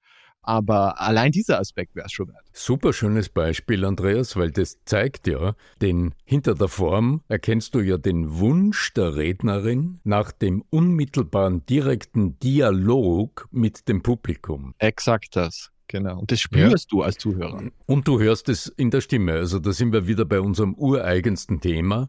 Aber 0.48 0.98
allein 0.98 1.30
dieser 1.30 1.60
Aspekt 1.60 1.94
wäre 1.94 2.06
es 2.06 2.12
schon 2.12 2.28
wert. 2.28 2.42
Super 2.54 2.94
schönes 2.94 3.28
Beispiel, 3.28 3.84
Andreas, 3.84 4.34
weil 4.34 4.50
das 4.50 4.78
zeigt 4.86 5.26
ja, 5.26 5.54
denn 5.82 6.14
hinter 6.24 6.54
der 6.54 6.68
Form 6.68 7.20
erkennst 7.28 7.74
du 7.74 7.80
ja 7.80 7.98
den 7.98 8.38
Wunsch 8.38 8.94
der 8.94 9.14
Rednerin 9.14 10.00
nach 10.04 10.32
dem 10.32 10.64
unmittelbaren, 10.70 11.66
direkten 11.66 12.38
Dialog 12.38 13.46
mit 13.50 13.88
dem 13.88 14.02
Publikum. 14.02 14.72
Exakt 14.78 15.36
das. 15.36 15.70
Genau. 15.86 16.20
Und 16.20 16.32
das 16.32 16.40
spürst 16.40 16.92
ja. 16.92 16.96
du 16.96 17.02
als 17.02 17.18
Zuhörer. 17.18 17.64
Und 17.84 18.08
du 18.08 18.18
hörst 18.18 18.48
es 18.48 18.68
in 18.68 18.90
der 18.90 19.02
Stimme. 19.02 19.34
Also 19.34 19.58
da 19.58 19.72
sind 19.74 19.92
wir 19.92 20.06
wieder 20.06 20.24
bei 20.24 20.40
unserem 20.40 20.72
ureigensten 20.72 21.60
Thema 21.60 22.08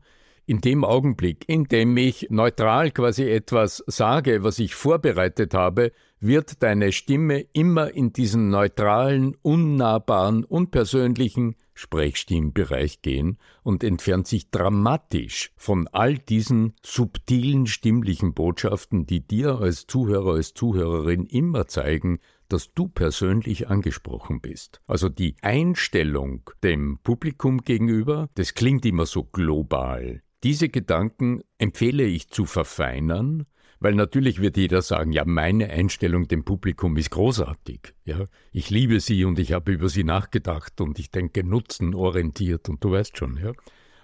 in 0.49 0.61
dem 0.61 0.83
Augenblick, 0.83 1.47
in 1.47 1.65
dem 1.65 1.95
ich 1.95 2.25
neutral 2.31 2.89
quasi 2.89 3.29
etwas 3.29 3.83
sage, 3.85 4.43
was 4.43 4.57
ich 4.57 4.73
vorbereitet 4.73 5.53
habe, 5.53 5.91
wird 6.19 6.63
deine 6.63 6.91
Stimme 6.91 7.41
immer 7.53 7.93
in 7.93 8.13
diesen 8.13 8.49
neutralen, 8.49 9.37
unnahbaren, 9.43 10.43
unpersönlichen 10.43 11.55
Sprechstimmbereich 11.75 13.03
gehen 13.03 13.37
und 13.61 13.83
entfernt 13.83 14.25
sich 14.25 14.49
dramatisch 14.49 15.51
von 15.55 15.87
all 15.89 16.17
diesen 16.17 16.73
subtilen 16.83 17.67
stimmlichen 17.67 18.33
Botschaften, 18.33 19.05
die 19.05 19.21
dir 19.21 19.59
als 19.59 19.85
Zuhörer, 19.85 20.33
als 20.33 20.55
Zuhörerin 20.55 21.27
immer 21.27 21.67
zeigen, 21.67 22.17
dass 22.47 22.73
du 22.73 22.87
persönlich 22.87 23.69
angesprochen 23.69 24.41
bist. 24.41 24.81
Also 24.87 25.09
die 25.09 25.35
Einstellung 25.43 26.49
dem 26.63 26.97
Publikum 27.03 27.59
gegenüber, 27.59 28.29
das 28.33 28.55
klingt 28.55 28.83
immer 28.87 29.05
so 29.05 29.23
global. 29.23 30.23
Diese 30.43 30.69
Gedanken 30.69 31.41
empfehle 31.57 32.03
ich 32.03 32.29
zu 32.29 32.45
verfeinern, 32.45 33.45
weil 33.79 33.93
natürlich 33.93 34.41
wird 34.41 34.57
jeder 34.57 34.81
sagen, 34.81 35.11
ja, 35.11 35.23
meine 35.25 35.69
Einstellung 35.69 36.27
dem 36.27 36.43
Publikum 36.43 36.97
ist 36.97 37.11
großartig. 37.11 37.93
Ja, 38.05 38.25
ich 38.51 38.69
liebe 38.69 38.99
sie 38.99 39.25
und 39.25 39.39
ich 39.39 39.53
habe 39.53 39.71
über 39.71 39.89
sie 39.89 40.03
nachgedacht 40.03 40.79
und 40.81 40.99
ich 40.99 41.11
denke 41.11 41.43
nutzenorientiert 41.43 42.69
und 42.69 42.83
du 42.83 42.91
weißt 42.91 43.17
schon, 43.17 43.37
ja. 43.37 43.53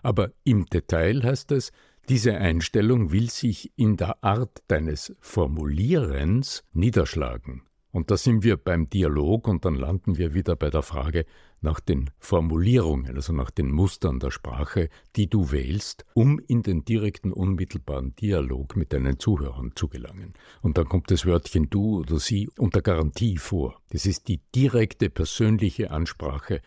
Aber 0.01 0.31
im 0.43 0.65
Detail 0.65 1.23
heißt 1.23 1.51
es, 1.51 1.71
diese 2.09 2.37
Einstellung 2.37 3.11
will 3.11 3.29
sich 3.29 3.71
in 3.75 3.97
der 3.97 4.23
Art 4.23 4.61
deines 4.67 5.15
Formulierens 5.19 6.63
niederschlagen. 6.73 7.63
Und 7.95 8.11
da 8.11 8.17
sind 8.17 8.43
wir 8.43 8.57
beim 8.57 8.89
Dialog 8.89 9.47
und 9.47 9.63
dann 9.63 9.75
landen 9.75 10.17
wir 10.17 10.33
wieder 10.33 10.57
bei 10.57 10.69
der 10.69 10.81
Frage 10.81 11.25
nach 11.61 11.79
den 11.79 12.09
Formulierungen, 12.19 13.15
also 13.15 13.31
nach 13.31 13.49
den 13.49 13.71
Mustern 13.71 14.19
der 14.19 14.31
Sprache, 14.31 14.89
die 15.15 15.29
du 15.29 15.53
wählst, 15.53 16.03
um 16.13 16.41
in 16.45 16.61
den 16.61 16.83
direkten, 16.83 17.31
unmittelbaren 17.31 18.13
Dialog 18.17 18.75
mit 18.75 18.91
deinen 18.91 19.17
Zuhörern 19.17 19.71
zu 19.75 19.87
gelangen. 19.87 20.33
Und 20.61 20.77
dann 20.77 20.89
kommt 20.89 21.09
das 21.09 21.25
Wörtchen 21.25 21.69
du 21.69 21.99
oder 21.99 22.19
sie 22.19 22.49
unter 22.57 22.81
Garantie 22.81 23.37
vor. 23.37 23.79
Das 23.91 24.05
ist 24.05 24.27
die 24.27 24.41
direkte, 24.53 25.09
persönliche 25.09 25.89
Ansprache 25.89 26.59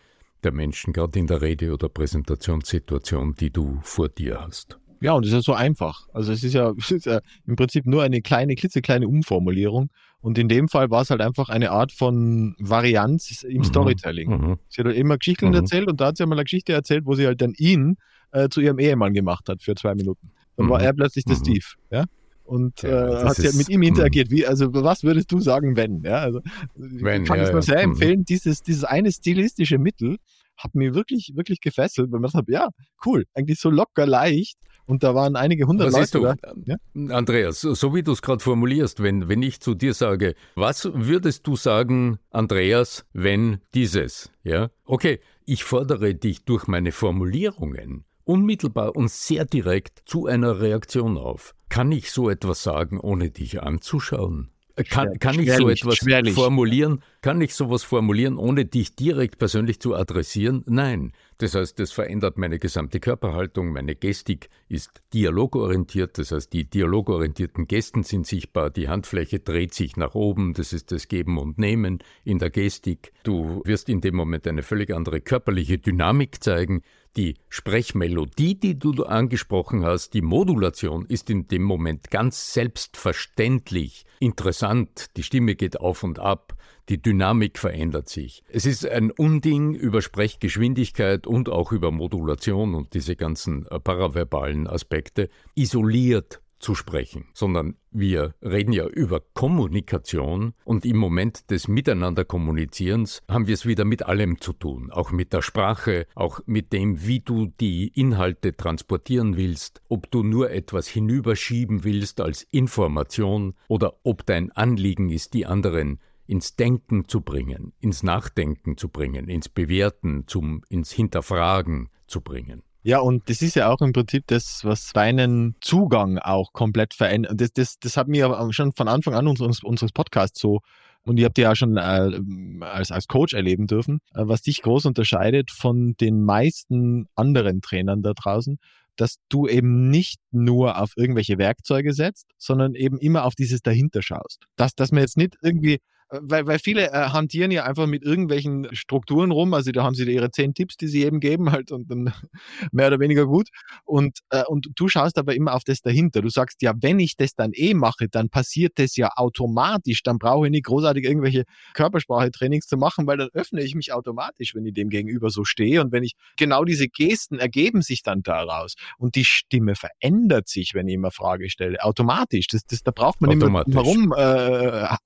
der 0.43 0.51
Menschen, 0.51 0.93
gerade 0.93 1.19
in 1.19 1.27
der 1.27 1.43
Rede- 1.43 1.71
oder 1.71 1.89
Präsentationssituation, 1.89 3.35
die 3.35 3.51
du 3.51 3.77
vor 3.83 4.09
dir 4.09 4.41
hast. 4.41 4.79
Ja, 5.01 5.13
und 5.13 5.23
es 5.23 5.29
ist 5.29 5.35
ja 5.35 5.41
so 5.41 5.53
einfach. 5.53 6.07
Also 6.13 6.31
es 6.31 6.43
ist 6.43 6.53
ja, 6.53 6.71
es 6.77 6.91
ist 6.91 7.05
ja 7.05 7.21
im 7.45 7.55
Prinzip 7.55 7.85
nur 7.85 8.03
eine 8.03 8.21
kleine, 8.21 8.55
klitzekleine 8.55 9.07
Umformulierung. 9.07 9.89
Und 10.21 10.37
in 10.37 10.49
dem 10.49 10.67
Fall 10.67 10.89
war 10.89 11.01
es 11.01 11.09
halt 11.09 11.21
einfach 11.21 11.49
eine 11.49 11.71
Art 11.71 11.91
von 11.91 12.55
Varianz 12.59 13.43
im 13.43 13.59
mhm. 13.59 13.63
Storytelling. 13.63 14.29
Mhm. 14.29 14.59
Sie 14.67 14.81
hat 14.81 14.87
halt 14.87 14.97
immer 14.97 15.17
Geschichten 15.17 15.49
mhm. 15.49 15.55
erzählt 15.55 15.89
und 15.89 16.01
da 16.01 16.07
hat 16.07 16.17
sie 16.17 16.23
einmal 16.23 16.37
eine 16.37 16.43
Geschichte 16.43 16.73
erzählt, 16.73 17.05
wo 17.05 17.15
sie 17.15 17.25
halt 17.25 17.41
dann 17.41 17.53
ihn 17.57 17.97
äh, 18.31 18.49
zu 18.49 18.59
ihrem 18.59 18.79
Ehemann 18.79 19.13
gemacht 19.13 19.47
hat 19.47 19.63
für 19.63 19.75
zwei 19.75 19.95
Minuten. 19.95 20.31
Dann 20.57 20.69
war 20.69 20.79
mhm. 20.79 20.85
er 20.85 20.93
plötzlich 20.93 21.23
der 21.23 21.37
mhm. 21.37 21.39
Steve, 21.39 21.65
ja. 21.89 22.03
Und 22.43 22.81
ja, 22.81 23.21
äh, 23.21 23.25
hat 23.25 23.35
sie 23.35 23.45
halt 23.45 23.55
mit 23.55 23.69
ihm 23.69 23.83
interagiert. 23.83 24.31
Wie, 24.31 24.45
also 24.45 24.73
was 24.73 25.03
würdest 25.03 25.31
du 25.31 25.39
sagen, 25.39 25.75
wenn? 25.75 26.01
Ja, 26.01 26.15
also 26.15 26.41
wenn, 26.75 27.21
ich 27.21 27.27
kann 27.27 27.37
ja, 27.37 27.43
es 27.43 27.51
nur 27.51 27.61
sehr 27.61 27.81
empfehlen, 27.81 28.25
dieses, 28.25 28.63
dieses 28.63 28.83
eine 28.83 29.11
stilistische 29.11 29.77
Mittel 29.77 30.17
hat 30.57 30.73
mir 30.73 30.95
wirklich, 30.95 31.33
wirklich 31.35 31.61
gefesselt, 31.61 32.11
weil 32.11 32.19
man 32.19 32.31
sagt, 32.31 32.49
ja, 32.49 32.69
cool, 33.05 33.25
eigentlich 33.35 33.59
so 33.59 33.69
locker 33.69 34.05
leicht 34.05 34.57
und 34.89 35.03
da 35.03 35.13
waren 35.13 35.35
einige 35.35 35.67
hundert 35.67 35.91
Leute. 35.91 36.17
Du, 36.17 36.23
da, 36.23 36.35
ja? 36.65 37.15
Andreas, 37.15 37.61
so 37.61 37.93
wie 37.93 38.01
du 38.01 38.11
es 38.11 38.23
gerade 38.23 38.43
formulierst, 38.43 39.03
wenn, 39.03 39.29
wenn 39.29 39.43
ich 39.43 39.61
zu 39.61 39.75
dir 39.75 39.93
sage, 39.93 40.33
was 40.55 40.89
würdest 40.91 41.45
du 41.45 41.55
sagen, 41.55 42.17
Andreas, 42.31 43.05
wenn 43.13 43.59
dieses? 43.75 44.31
Ja, 44.43 44.71
okay, 44.85 45.19
ich 45.45 45.63
fordere 45.63 46.15
dich 46.15 46.43
durch 46.43 46.67
meine 46.67 46.91
Formulierungen 46.91 48.03
unmittelbar 48.23 48.95
und 48.95 49.11
sehr 49.11 49.45
direkt 49.45 50.01
zu 50.05 50.25
einer 50.25 50.59
Reaktion 50.59 51.17
auf. 51.17 51.53
Kann 51.69 51.91
ich 51.91 52.11
so 52.11 52.29
etwas 52.29 52.63
sagen, 52.63 52.99
ohne 52.99 53.29
dich 53.29 53.61
anzuschauen? 53.61 54.49
Kann, 54.89 55.19
kann 55.19 55.37
ich 55.39 55.51
so 55.53 55.67
etwas 55.67 55.97
schwerlich. 55.97 56.33
formulieren? 56.33 57.03
Kann 57.21 57.41
ich 57.41 57.53
sowas 57.53 57.83
formulieren, 57.83 58.37
ohne 58.37 58.65
dich 58.65 58.95
direkt 58.95 59.37
persönlich 59.37 59.81
zu 59.81 59.93
adressieren? 59.93 60.63
Nein. 60.67 61.11
Das 61.39 61.55
heißt, 61.55 61.79
das 61.79 61.93
verändert 61.93 62.37
meine 62.37 62.59
gesamte 62.59 62.99
Körperhaltung, 62.99 63.71
meine 63.71 63.95
Gestik 63.95 64.49
ist 64.67 65.01
dialogorientiert, 65.13 66.17
das 66.17 66.33
heißt, 66.33 66.51
die 66.51 66.69
dialogorientierten 66.69 67.65
Gesten 67.65 68.03
sind 68.03 68.27
sichtbar, 68.27 68.69
die 68.69 68.89
Handfläche 68.89 69.39
dreht 69.39 69.73
sich 69.73 69.95
nach 69.95 70.15
oben, 70.15 70.53
das 70.53 70.73
ist 70.73 70.91
das 70.91 71.07
Geben 71.07 71.37
und 71.37 71.57
Nehmen 71.57 71.99
in 72.25 72.39
der 72.39 72.49
Gestik. 72.49 73.13
Du 73.23 73.61
wirst 73.63 73.87
in 73.87 74.01
dem 74.01 74.17
Moment 74.17 74.47
eine 74.47 74.63
völlig 74.63 74.93
andere 74.93 75.21
körperliche 75.21 75.77
Dynamik 75.77 76.43
zeigen. 76.43 76.81
Die 77.15 77.35
Sprechmelodie, 77.47 78.59
die 78.59 78.77
du 78.77 79.05
angesprochen 79.05 79.85
hast, 79.85 80.13
die 80.13 80.21
Modulation 80.21 81.05
ist 81.05 81.29
in 81.29 81.47
dem 81.47 81.63
Moment 81.63 82.11
ganz 82.11 82.53
selbstverständlich 82.53 84.05
interessant. 84.19 85.15
Die 85.15 85.23
Stimme 85.23 85.55
geht 85.55 85.79
auf 85.79 86.03
und 86.03 86.19
ab, 86.19 86.58
die 86.89 87.01
Dynamik 87.01 87.57
verändert 87.57 88.09
sich. 88.09 88.43
Es 88.49 88.65
ist 88.65 88.85
ein 88.87 89.11
Unding 89.11 89.75
über 89.75 90.01
Sprechgeschwindigkeit 90.01 91.27
und 91.27 91.49
auch 91.49 91.71
über 91.71 91.91
Modulation 91.91 92.73
und 92.73 92.93
diese 92.93 93.15
ganzen 93.15 93.65
äh, 93.67 93.79
paraverbalen 93.79 94.67
Aspekte 94.67 95.29
isoliert 95.55 96.41
zu 96.59 96.75
sprechen, 96.75 97.25
sondern 97.33 97.75
wir 97.89 98.35
reden 98.41 98.73
ja 98.73 98.85
über 98.85 99.21
Kommunikation 99.33 100.53
und 100.65 100.85
im 100.85 100.97
Moment 100.97 101.49
des 101.49 101.67
Miteinanderkommunizierens 101.67 103.21
haben 103.29 103.47
wir 103.47 103.53
es 103.53 103.65
wieder 103.65 103.85
mit 103.85 104.03
allem 104.03 104.41
zu 104.41 104.53
tun, 104.53 104.91
auch 104.91 105.11
mit 105.11 105.31
der 105.31 105.41
Sprache, 105.41 106.05
auch 106.15 106.41
mit 106.45 106.73
dem, 106.73 107.05
wie 107.05 107.21
du 107.21 107.47
die 107.59 107.87
Inhalte 107.87 108.55
transportieren 108.55 109.37
willst, 109.37 109.81
ob 109.87 110.11
du 110.11 110.21
nur 110.21 110.51
etwas 110.51 110.87
hinüberschieben 110.87 111.83
willst 111.83 112.19
als 112.19 112.43
Information 112.51 113.53
oder 113.67 113.95
ob 114.03 114.25
dein 114.25 114.51
Anliegen 114.51 115.09
ist, 115.09 115.33
die 115.33 115.45
anderen 115.45 115.99
ins 116.29 116.55
Denken 116.55 117.07
zu 117.07 117.21
bringen, 117.21 117.73
ins 117.79 118.03
Nachdenken 118.03 118.77
zu 118.77 118.87
bringen, 118.89 119.27
ins 119.27 119.49
Bewerten, 119.49 120.25
zum, 120.27 120.63
ins 120.69 120.91
Hinterfragen 120.91 121.89
zu 122.05 122.21
bringen. 122.21 122.61
Ja, 122.83 122.99
und 122.99 123.29
das 123.29 123.41
ist 123.41 123.55
ja 123.55 123.69
auch 123.69 123.81
im 123.81 123.93
Prinzip 123.93 124.25
das, 124.27 124.63
was 124.63 124.93
deinen 124.93 125.55
Zugang 125.59 126.19
auch 126.19 126.53
komplett 126.53 126.93
verändert. 126.93 127.33
Das, 127.41 127.51
das, 127.51 127.79
das 127.79 127.97
hat 127.97 128.07
mir 128.07 128.49
schon 128.51 128.73
von 128.73 128.87
Anfang 128.87 129.15
an 129.15 129.27
unseres, 129.27 129.63
unseres 129.63 129.91
Podcasts 129.91 130.39
so, 130.39 130.59
und 131.03 131.17
ihr 131.17 131.25
habt 131.25 131.37
ja 131.39 131.55
schon 131.55 131.77
äh, 131.77 132.21
als, 132.61 132.91
als 132.91 133.07
Coach 133.07 133.33
erleben 133.33 133.65
dürfen, 133.65 133.99
äh, 134.13 134.21
was 134.25 134.43
dich 134.43 134.61
groß 134.61 134.85
unterscheidet 134.85 135.49
von 135.49 135.95
den 135.99 136.21
meisten 136.23 137.07
anderen 137.15 137.61
Trainern 137.61 138.03
da 138.03 138.13
draußen. 138.13 138.59
dass 138.99 139.15
du 139.29 139.47
eben 139.47 139.89
nicht 139.89 140.19
nur 140.31 140.79
auf 140.79 140.91
irgendwelche 140.97 141.37
Werkzeuge 141.37 141.93
setzt, 141.93 142.27
sondern 142.37 142.75
eben 142.75 142.97
immer 142.99 143.23
auf 143.23 143.33
dieses 143.33 143.61
dahinter 143.61 144.01
schaust. 144.01 144.45
Dass, 144.57 144.75
dass 144.75 144.91
man 144.91 145.01
jetzt 145.01 145.17
nicht 145.17 145.37
irgendwie 145.41 145.79
weil, 146.11 146.47
weil 146.47 146.59
viele 146.59 146.91
äh, 146.91 147.09
hantieren 147.09 147.51
ja 147.51 147.65
einfach 147.65 147.85
mit 147.85 148.03
irgendwelchen 148.03 148.67
Strukturen 148.75 149.31
rum. 149.31 149.53
Also 149.53 149.71
da 149.71 149.83
haben 149.83 149.93
sie 149.93 150.09
ihre 150.11 150.31
zehn 150.31 150.53
Tipps, 150.53 150.75
die 150.75 150.87
sie 150.87 151.03
eben 151.03 151.19
geben, 151.19 151.51
halt 151.51 151.71
und 151.71 151.89
dann 151.91 152.11
mehr 152.71 152.87
oder 152.87 152.99
weniger 152.99 153.27
gut. 153.27 153.49
Und, 153.85 154.19
äh, 154.31 154.43
und 154.45 154.69
du 154.75 154.87
schaust 154.87 155.17
aber 155.17 155.35
immer 155.35 155.53
auf 155.53 155.63
das 155.63 155.81
dahinter. 155.81 156.21
Du 156.21 156.29
sagst, 156.29 156.61
ja, 156.61 156.73
wenn 156.81 156.99
ich 156.99 157.15
das 157.15 157.35
dann 157.35 157.51
eh 157.53 157.75
mache, 157.75 158.07
dann 158.09 158.29
passiert 158.29 158.79
das 158.79 158.95
ja 158.95 159.11
automatisch. 159.15 160.01
Dann 160.01 160.17
brauche 160.17 160.47
ich 160.47 160.51
nicht 160.51 160.65
großartig 160.65 161.05
irgendwelche 161.05 161.43
Körpersprache-Trainings 161.75 162.65
zu 162.65 162.77
machen, 162.77 163.05
weil 163.05 163.17
dann 163.17 163.29
öffne 163.33 163.61
ich 163.61 163.75
mich 163.75 163.93
automatisch, 163.93 164.55
wenn 164.55 164.65
ich 164.65 164.73
dem 164.73 164.89
gegenüber 164.89 165.29
so 165.29 165.43
stehe. 165.43 165.81
Und 165.81 165.91
wenn 165.91 166.03
ich 166.03 166.13
genau 166.37 166.65
diese 166.65 166.87
Gesten 166.87 167.37
ergeben 167.37 167.83
sich 167.83 168.01
dann 168.01 168.23
daraus. 168.23 168.73
Und 168.97 169.13
die 169.13 169.25
Stimme 169.25 169.75
verändert 169.75 170.47
sich, 170.47 170.73
wenn 170.73 170.87
ich 170.87 170.95
immer 170.95 171.11
Frage 171.11 171.51
stelle. 171.51 171.83
Automatisch. 171.83 172.47
Das, 172.47 172.65
das, 172.65 172.81
da 172.81 172.91
braucht 172.91 173.21
man 173.21 173.29
immer 173.31 173.63
warum 173.67 174.13
äh, 174.17 174.85
äh 174.85 174.97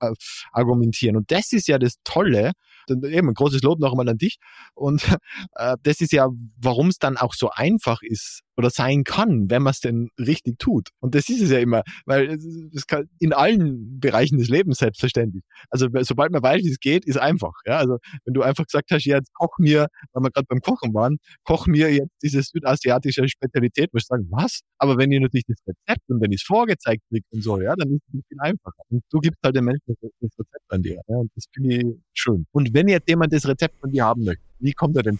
argumentieren 0.52 0.93
argumentieren. 0.94 1.16
Und 1.16 1.30
das 1.30 1.52
ist 1.52 1.68
ja 1.68 1.78
das 1.78 1.94
Tolle, 2.04 2.52
eben 2.88 3.28
ein 3.28 3.34
großes 3.34 3.62
Lob 3.62 3.80
noch 3.80 3.92
einmal 3.92 4.08
an 4.08 4.18
dich. 4.18 4.36
Und 4.74 5.02
äh, 5.56 5.76
das 5.82 6.00
ist 6.00 6.12
ja, 6.12 6.28
warum 6.56 6.88
es 6.88 6.98
dann 6.98 7.16
auch 7.16 7.34
so 7.34 7.50
einfach 7.50 8.02
ist, 8.02 8.42
oder 8.56 8.70
sein 8.70 9.04
kann, 9.04 9.50
wenn 9.50 9.62
man 9.62 9.72
es 9.72 9.80
denn 9.80 10.10
richtig 10.18 10.58
tut. 10.58 10.90
Und 11.00 11.14
das 11.14 11.28
ist 11.28 11.42
es 11.42 11.50
ja 11.50 11.58
immer, 11.58 11.82
weil 12.06 12.38
es 12.72 12.86
kann 12.86 13.08
in 13.18 13.32
allen 13.32 13.98
Bereichen 14.00 14.38
des 14.38 14.48
Lebens 14.48 14.78
selbstverständlich. 14.78 15.42
Also 15.70 15.88
sobald 16.00 16.32
man 16.32 16.42
weiß, 16.42 16.62
wie 16.62 16.70
es 16.70 16.78
geht, 16.78 17.04
ist 17.04 17.18
einfach. 17.18 17.52
Ja, 17.66 17.78
also 17.78 17.98
wenn 18.24 18.34
du 18.34 18.42
einfach 18.42 18.64
gesagt 18.64 18.90
hast, 18.90 19.04
ja, 19.04 19.16
jetzt 19.16 19.32
koch 19.34 19.58
mir, 19.58 19.88
weil 20.12 20.22
wir 20.22 20.30
gerade 20.30 20.46
beim 20.48 20.60
Kochen 20.60 20.94
waren, 20.94 21.18
koch 21.44 21.66
mir 21.66 21.92
jetzt 21.92 22.12
diese 22.22 22.42
südasiatische 22.42 23.28
Spezialität, 23.28 23.92
muss 23.92 24.02
ich 24.02 24.06
sagen, 24.06 24.26
was? 24.30 24.60
Aber 24.78 24.98
wenn 24.98 25.10
ihr 25.10 25.20
natürlich 25.20 25.46
das 25.46 25.58
Rezept 25.66 26.08
und 26.08 26.20
wenn 26.20 26.32
ich 26.32 26.42
es 26.42 26.46
vorgezeigt 26.46 27.02
kriege 27.08 27.24
und 27.30 27.42
so, 27.42 27.60
ja, 27.60 27.74
dann 27.76 27.94
ist 27.94 28.02
es 28.06 28.20
viel 28.28 28.38
einfacher. 28.40 28.82
Und 28.88 29.02
du 29.10 29.18
gibst 29.18 29.40
halt 29.44 29.56
den 29.56 29.64
Menschen 29.64 29.96
das, 30.00 30.30
Rezept 30.38 30.64
an 30.68 30.82
dir. 30.82 31.00
Ja, 31.08 31.16
und 31.16 31.30
das 31.34 31.44
finde 31.52 31.74
ich 31.74 31.86
schön. 32.12 32.46
Und 32.52 32.73
wenn 32.74 32.88
jetzt 32.88 33.08
jemand 33.08 33.32
das 33.32 33.46
Rezept 33.46 33.80
von 33.80 33.90
dir 33.90 34.04
haben 34.04 34.24
möchte, 34.24 34.42
wie 34.58 34.72
kommt 34.72 34.96
er 34.96 35.02
denn? 35.04 35.18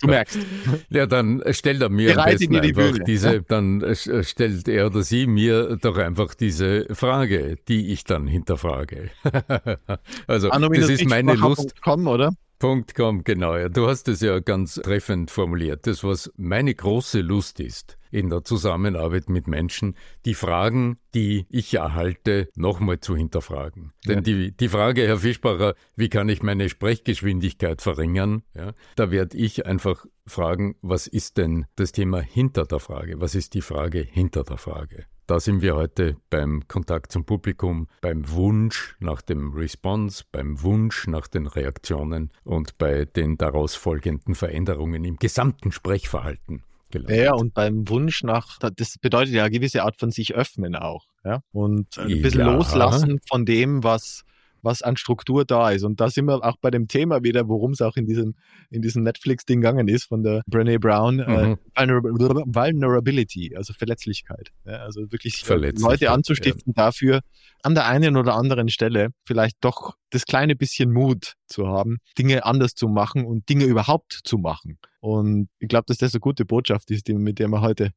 Du 0.00 0.06
merkst. 0.06 0.38
Ja, 0.90 1.06
dann 1.06 1.42
stellt 1.50 1.82
er 1.82 1.88
mir 1.88 2.18
am 2.18 2.24
besten 2.24 2.52
die 2.52 2.60
einfach 2.60 2.92
Bühne. 2.92 3.04
diese, 3.04 3.42
dann 3.42 3.82
äh, 3.82 3.94
stellt 4.22 4.68
er 4.68 4.86
oder 4.86 5.02
sie 5.02 5.26
mir 5.26 5.76
doch 5.76 5.96
einfach 5.96 6.34
diese 6.34 6.86
Frage, 6.94 7.56
die 7.68 7.92
ich 7.92 8.04
dann 8.04 8.26
hinterfrage. 8.26 9.10
also, 10.26 10.48
das 10.48 10.88
ist 10.90 11.06
meine 11.06 11.34
Lust. 11.34 11.80
.com, 11.82 12.06
oder? 12.06 12.32
Punkt 12.58 12.96
.com, 12.96 13.22
genau. 13.22 13.68
Du 13.68 13.86
hast 13.86 14.08
es 14.08 14.20
ja 14.20 14.40
ganz 14.40 14.74
treffend 14.74 15.30
formuliert. 15.30 15.86
Das, 15.86 16.02
was 16.02 16.32
meine 16.36 16.74
große 16.74 17.20
Lust 17.20 17.60
ist 17.60 17.98
in 18.10 18.30
der 18.30 18.42
Zusammenarbeit 18.42 19.28
mit 19.28 19.46
Menschen, 19.46 19.94
die 20.24 20.34
Fragen, 20.34 20.98
die 21.14 21.46
ich 21.50 21.74
erhalte, 21.74 22.48
nochmal 22.56 22.98
zu 22.98 23.14
hinterfragen. 23.14 23.92
Ja. 24.04 24.14
Denn 24.14 24.24
die, 24.24 24.56
die 24.56 24.68
Frage, 24.68 25.06
Herr 25.06 25.18
Fischbacher, 25.18 25.74
wie 25.94 26.08
kann 26.08 26.28
ich 26.28 26.42
meine 26.42 26.68
Sprechgeschwindigkeit 26.68 27.80
verringern? 27.80 28.42
Ja, 28.54 28.72
da 28.96 29.10
werde 29.10 29.36
ich 29.36 29.66
einfach 29.66 30.06
fragen, 30.26 30.74
was 30.82 31.06
ist 31.06 31.36
denn 31.36 31.66
das 31.76 31.92
Thema 31.92 32.20
hinter 32.20 32.64
der 32.64 32.80
Frage? 32.80 33.20
Was 33.20 33.34
ist 33.34 33.54
die 33.54 33.62
Frage 33.62 34.00
hinter 34.00 34.42
der 34.42 34.58
Frage? 34.58 35.06
Da 35.28 35.40
sind 35.40 35.60
wir 35.60 35.76
heute 35.76 36.16
beim 36.30 36.66
Kontakt 36.68 37.12
zum 37.12 37.26
Publikum, 37.26 37.86
beim 38.00 38.30
Wunsch 38.30 38.96
nach 38.98 39.20
dem 39.20 39.52
Response, 39.52 40.24
beim 40.32 40.62
Wunsch 40.62 41.06
nach 41.06 41.28
den 41.28 41.46
Reaktionen 41.46 42.32
und 42.44 42.78
bei 42.78 43.04
den 43.04 43.36
daraus 43.36 43.74
folgenden 43.74 44.34
Veränderungen 44.34 45.04
im 45.04 45.16
gesamten 45.16 45.70
Sprechverhalten. 45.70 46.62
Gelandet. 46.90 47.18
Ja, 47.18 47.34
und 47.34 47.52
beim 47.52 47.86
Wunsch 47.90 48.22
nach, 48.22 48.58
das 48.58 48.96
bedeutet 48.96 49.34
ja 49.34 49.42
eine 49.42 49.50
gewisse 49.50 49.82
Art 49.82 49.98
von 49.98 50.10
sich 50.10 50.34
öffnen 50.34 50.74
auch. 50.74 51.04
Ja? 51.22 51.42
Und 51.52 51.98
ein 51.98 52.22
bisschen 52.22 52.46
ja. 52.46 52.54
loslassen 52.54 53.20
von 53.28 53.44
dem, 53.44 53.84
was 53.84 54.24
was 54.68 54.82
an 54.82 54.96
Struktur 54.96 55.44
da 55.44 55.70
ist. 55.70 55.82
Und 55.82 56.00
da 56.00 56.10
sind 56.10 56.26
wir 56.26 56.44
auch 56.44 56.56
bei 56.60 56.70
dem 56.70 56.86
Thema 56.86 57.24
wieder, 57.24 57.48
worum 57.48 57.72
es 57.72 57.80
auch 57.80 57.96
in 57.96 58.06
diesem, 58.06 58.34
in 58.70 58.82
diesem 58.82 59.02
Netflix-Ding 59.02 59.60
gegangen 59.60 59.88
ist 59.88 60.04
von 60.04 60.22
der 60.22 60.42
Brene 60.46 60.78
Brown, 60.78 61.18
äh, 61.18 61.46
mhm. 61.48 61.58
äh, 61.74 61.86
Vulnerability, 61.88 63.56
also 63.56 63.72
Verletzlichkeit. 63.72 64.50
Ja, 64.66 64.76
also 64.76 65.10
wirklich 65.10 65.46
Leute 65.48 66.10
anzustiften 66.10 66.74
ja. 66.76 66.84
dafür, 66.84 67.20
an 67.62 67.74
der 67.74 67.86
einen 67.86 68.16
oder 68.16 68.34
anderen 68.34 68.68
Stelle 68.68 69.08
vielleicht 69.24 69.56
doch 69.62 69.96
das 70.10 70.24
kleine 70.24 70.54
bisschen 70.54 70.92
Mut 70.92 71.34
zu 71.46 71.66
haben, 71.66 71.98
Dinge 72.18 72.44
anders 72.44 72.74
zu 72.74 72.88
machen 72.88 73.24
und 73.24 73.48
Dinge 73.48 73.64
überhaupt 73.64 74.20
zu 74.24 74.38
machen. 74.38 74.78
Und 75.00 75.48
ich 75.58 75.68
glaube, 75.68 75.84
dass 75.86 75.98
das 75.98 76.14
eine 76.14 76.20
gute 76.20 76.44
Botschaft 76.44 76.90
ist, 76.90 77.08
die, 77.08 77.14
mit 77.14 77.38
der 77.38 77.48
wir 77.48 77.60
heute 77.60 77.92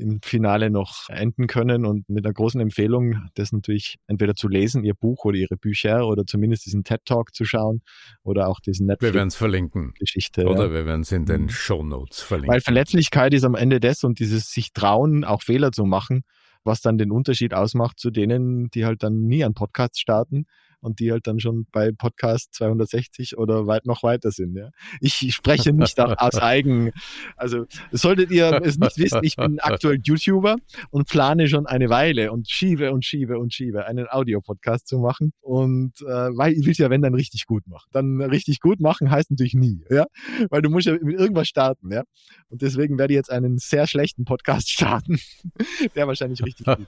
im 0.00 0.20
Finale 0.22 0.70
noch 0.70 1.08
enden 1.08 1.46
können 1.46 1.84
und 1.84 2.08
mit 2.08 2.24
einer 2.24 2.32
großen 2.32 2.60
Empfehlung, 2.60 3.28
das 3.34 3.52
natürlich 3.52 3.98
entweder 4.06 4.34
zu 4.34 4.48
lesen, 4.48 4.84
ihr 4.84 4.94
Buch 4.94 5.24
oder 5.24 5.36
ihre 5.36 5.56
Bücher 5.56 6.06
oder 6.06 6.24
zumindest 6.26 6.66
diesen 6.66 6.84
TED 6.84 7.04
Talk 7.04 7.34
zu 7.34 7.44
schauen 7.44 7.82
oder 8.22 8.48
auch 8.48 8.60
diesen 8.60 8.86
Netflix. 8.86 9.12
Wir 9.12 9.18
werden 9.18 9.28
es 9.28 9.36
verlinken. 9.36 9.92
Geschichte. 9.98 10.46
Oder 10.46 10.66
ja. 10.66 10.72
wir 10.72 10.86
werden 10.86 11.02
es 11.02 11.12
in 11.12 11.26
den 11.26 11.42
mhm. 11.42 11.48
Show 11.50 11.82
Notes 11.82 12.20
verlinken. 12.20 12.52
Weil 12.52 12.60
Verletzlichkeit 12.60 13.34
ist 13.34 13.44
am 13.44 13.54
Ende 13.54 13.80
das 13.80 14.02
und 14.04 14.18
dieses 14.18 14.50
sich 14.50 14.72
trauen, 14.72 15.24
auch 15.24 15.42
Fehler 15.42 15.72
zu 15.72 15.84
machen, 15.84 16.22
was 16.64 16.80
dann 16.80 16.98
den 16.98 17.10
Unterschied 17.10 17.54
ausmacht 17.54 17.98
zu 17.98 18.10
denen, 18.10 18.68
die 18.70 18.84
halt 18.84 19.02
dann 19.02 19.26
nie 19.26 19.44
einen 19.44 19.54
Podcast 19.54 20.00
starten 20.00 20.46
und 20.80 21.00
die 21.00 21.12
halt 21.12 21.26
dann 21.26 21.40
schon 21.40 21.66
bei 21.72 21.92
Podcast 21.92 22.54
260 22.54 23.38
oder 23.38 23.66
weit 23.66 23.86
noch 23.86 24.02
weiter 24.02 24.30
sind. 24.30 24.56
Ja. 24.56 24.70
Ich 25.00 25.34
spreche 25.34 25.72
nicht 25.72 25.98
aus 26.00 26.36
eigen, 26.36 26.92
also 27.36 27.66
solltet 27.92 28.30
ihr 28.30 28.60
es 28.62 28.78
nicht 28.78 28.98
wissen, 28.98 29.20
ich 29.22 29.36
bin 29.36 29.60
aktuell 29.60 30.00
YouTuber 30.02 30.56
und 30.90 31.08
plane 31.08 31.48
schon 31.48 31.66
eine 31.66 31.88
Weile 31.90 32.32
und 32.32 32.48
schiebe 32.48 32.92
und 32.92 33.04
schiebe 33.04 33.38
und 33.38 33.52
schiebe, 33.52 33.86
einen 33.86 34.06
Audio-Podcast 34.08 34.88
zu 34.88 34.98
machen 34.98 35.32
und 35.40 36.00
äh, 36.02 36.06
weil 36.36 36.52
ich 36.52 36.66
will 36.66 36.74
ja 36.76 36.90
wenn 36.90 37.02
dann 37.02 37.14
richtig 37.14 37.46
gut 37.46 37.66
machen. 37.66 37.88
Dann 37.92 38.20
richtig 38.20 38.60
gut 38.60 38.80
machen 38.80 39.10
heißt 39.10 39.30
natürlich 39.30 39.54
nie, 39.54 39.84
ja, 39.90 40.06
weil 40.48 40.62
du 40.62 40.70
musst 40.70 40.86
ja 40.86 40.92
mit 40.92 41.18
irgendwas 41.18 41.48
starten, 41.48 41.92
ja. 41.92 42.04
Und 42.48 42.62
deswegen 42.62 42.98
werde 42.98 43.12
ich 43.12 43.16
jetzt 43.16 43.30
einen 43.30 43.58
sehr 43.58 43.86
schlechten 43.86 44.24
Podcast 44.24 44.70
starten, 44.70 45.18
der 45.94 46.06
wahrscheinlich 46.06 46.42
richtig 46.42 46.66
gut. 46.66 46.86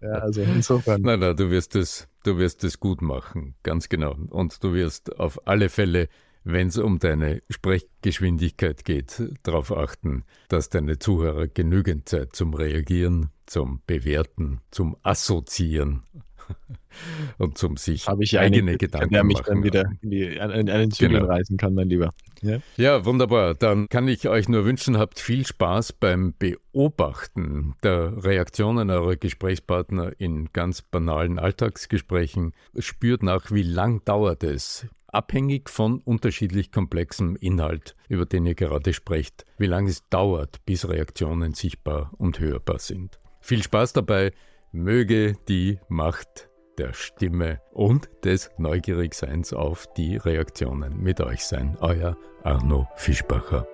Ja, 0.00 0.08
also 0.08 0.42
insofern. 0.42 1.02
Nein, 1.04 1.20
nein, 1.20 1.36
du 1.36 1.50
wirst 1.50 1.76
es 1.76 2.08
Du 2.24 2.38
wirst 2.38 2.64
es 2.64 2.80
gut 2.80 3.02
machen, 3.02 3.54
ganz 3.62 3.90
genau. 3.90 4.16
Und 4.30 4.64
du 4.64 4.72
wirst 4.72 5.20
auf 5.20 5.46
alle 5.46 5.68
Fälle, 5.68 6.08
wenn 6.42 6.68
es 6.68 6.78
um 6.78 6.98
deine 6.98 7.42
Sprechgeschwindigkeit 7.50 8.86
geht, 8.86 9.22
darauf 9.42 9.70
achten, 9.70 10.24
dass 10.48 10.70
deine 10.70 10.98
Zuhörer 10.98 11.48
genügend 11.48 12.08
Zeit 12.08 12.34
zum 12.34 12.54
Reagieren, 12.54 13.28
zum 13.44 13.82
Bewerten, 13.86 14.62
zum 14.70 14.96
Assoziieren 15.02 16.02
und 17.38 17.58
zum 17.58 17.76
sich 17.76 18.06
Habe 18.06 18.24
ich 18.24 18.38
eigene 18.38 18.72
einen, 18.72 18.78
Gedanken 18.78 19.12
der 19.12 19.24
mich 19.24 19.40
dann 19.40 19.62
wieder 19.62 19.84
in, 20.02 20.10
die, 20.10 20.24
in 20.24 20.40
einen 20.40 20.90
Zügel 20.90 21.20
genau. 21.20 21.30
reisen 21.30 21.56
kann, 21.56 21.74
mein 21.74 21.88
Lieber. 21.88 22.10
Ja? 22.42 22.58
ja, 22.76 23.04
wunderbar. 23.04 23.54
Dann 23.54 23.88
kann 23.88 24.06
ich 24.08 24.28
euch 24.28 24.48
nur 24.48 24.64
wünschen, 24.64 24.98
habt 24.98 25.18
viel 25.18 25.46
Spaß 25.46 25.94
beim 25.94 26.34
Beobachten 26.38 27.74
der 27.82 28.24
Reaktionen 28.24 28.90
eurer 28.90 29.16
Gesprächspartner 29.16 30.12
in 30.18 30.50
ganz 30.52 30.82
banalen 30.82 31.38
Alltagsgesprächen. 31.38 32.52
Spürt 32.78 33.22
nach, 33.22 33.50
wie 33.50 33.62
lang 33.62 34.04
dauert 34.04 34.44
es, 34.44 34.86
abhängig 35.14 35.70
von 35.70 36.00
unterschiedlich 36.00 36.72
komplexem 36.72 37.36
Inhalt, 37.36 37.96
über 38.08 38.26
den 38.26 38.44
ihr 38.46 38.54
gerade 38.54 38.92
sprecht, 38.92 39.46
wie 39.58 39.66
lange 39.66 39.90
es 39.90 40.08
dauert, 40.08 40.64
bis 40.66 40.88
Reaktionen 40.88 41.54
sichtbar 41.54 42.12
und 42.18 42.40
hörbar 42.40 42.80
sind. 42.80 43.18
Viel 43.40 43.62
Spaß 43.62 43.92
dabei, 43.92 44.32
Möge 44.74 45.36
die 45.48 45.78
Macht 45.86 46.50
der 46.78 46.94
Stimme 46.94 47.60
und 47.70 48.10
des 48.24 48.50
Neugierigseins 48.58 49.52
auf 49.52 49.86
die 49.96 50.16
Reaktionen 50.16 51.00
mit 51.00 51.20
euch 51.20 51.46
sein. 51.46 51.78
Euer 51.80 52.16
Arno 52.42 52.88
Fischbacher. 52.96 53.68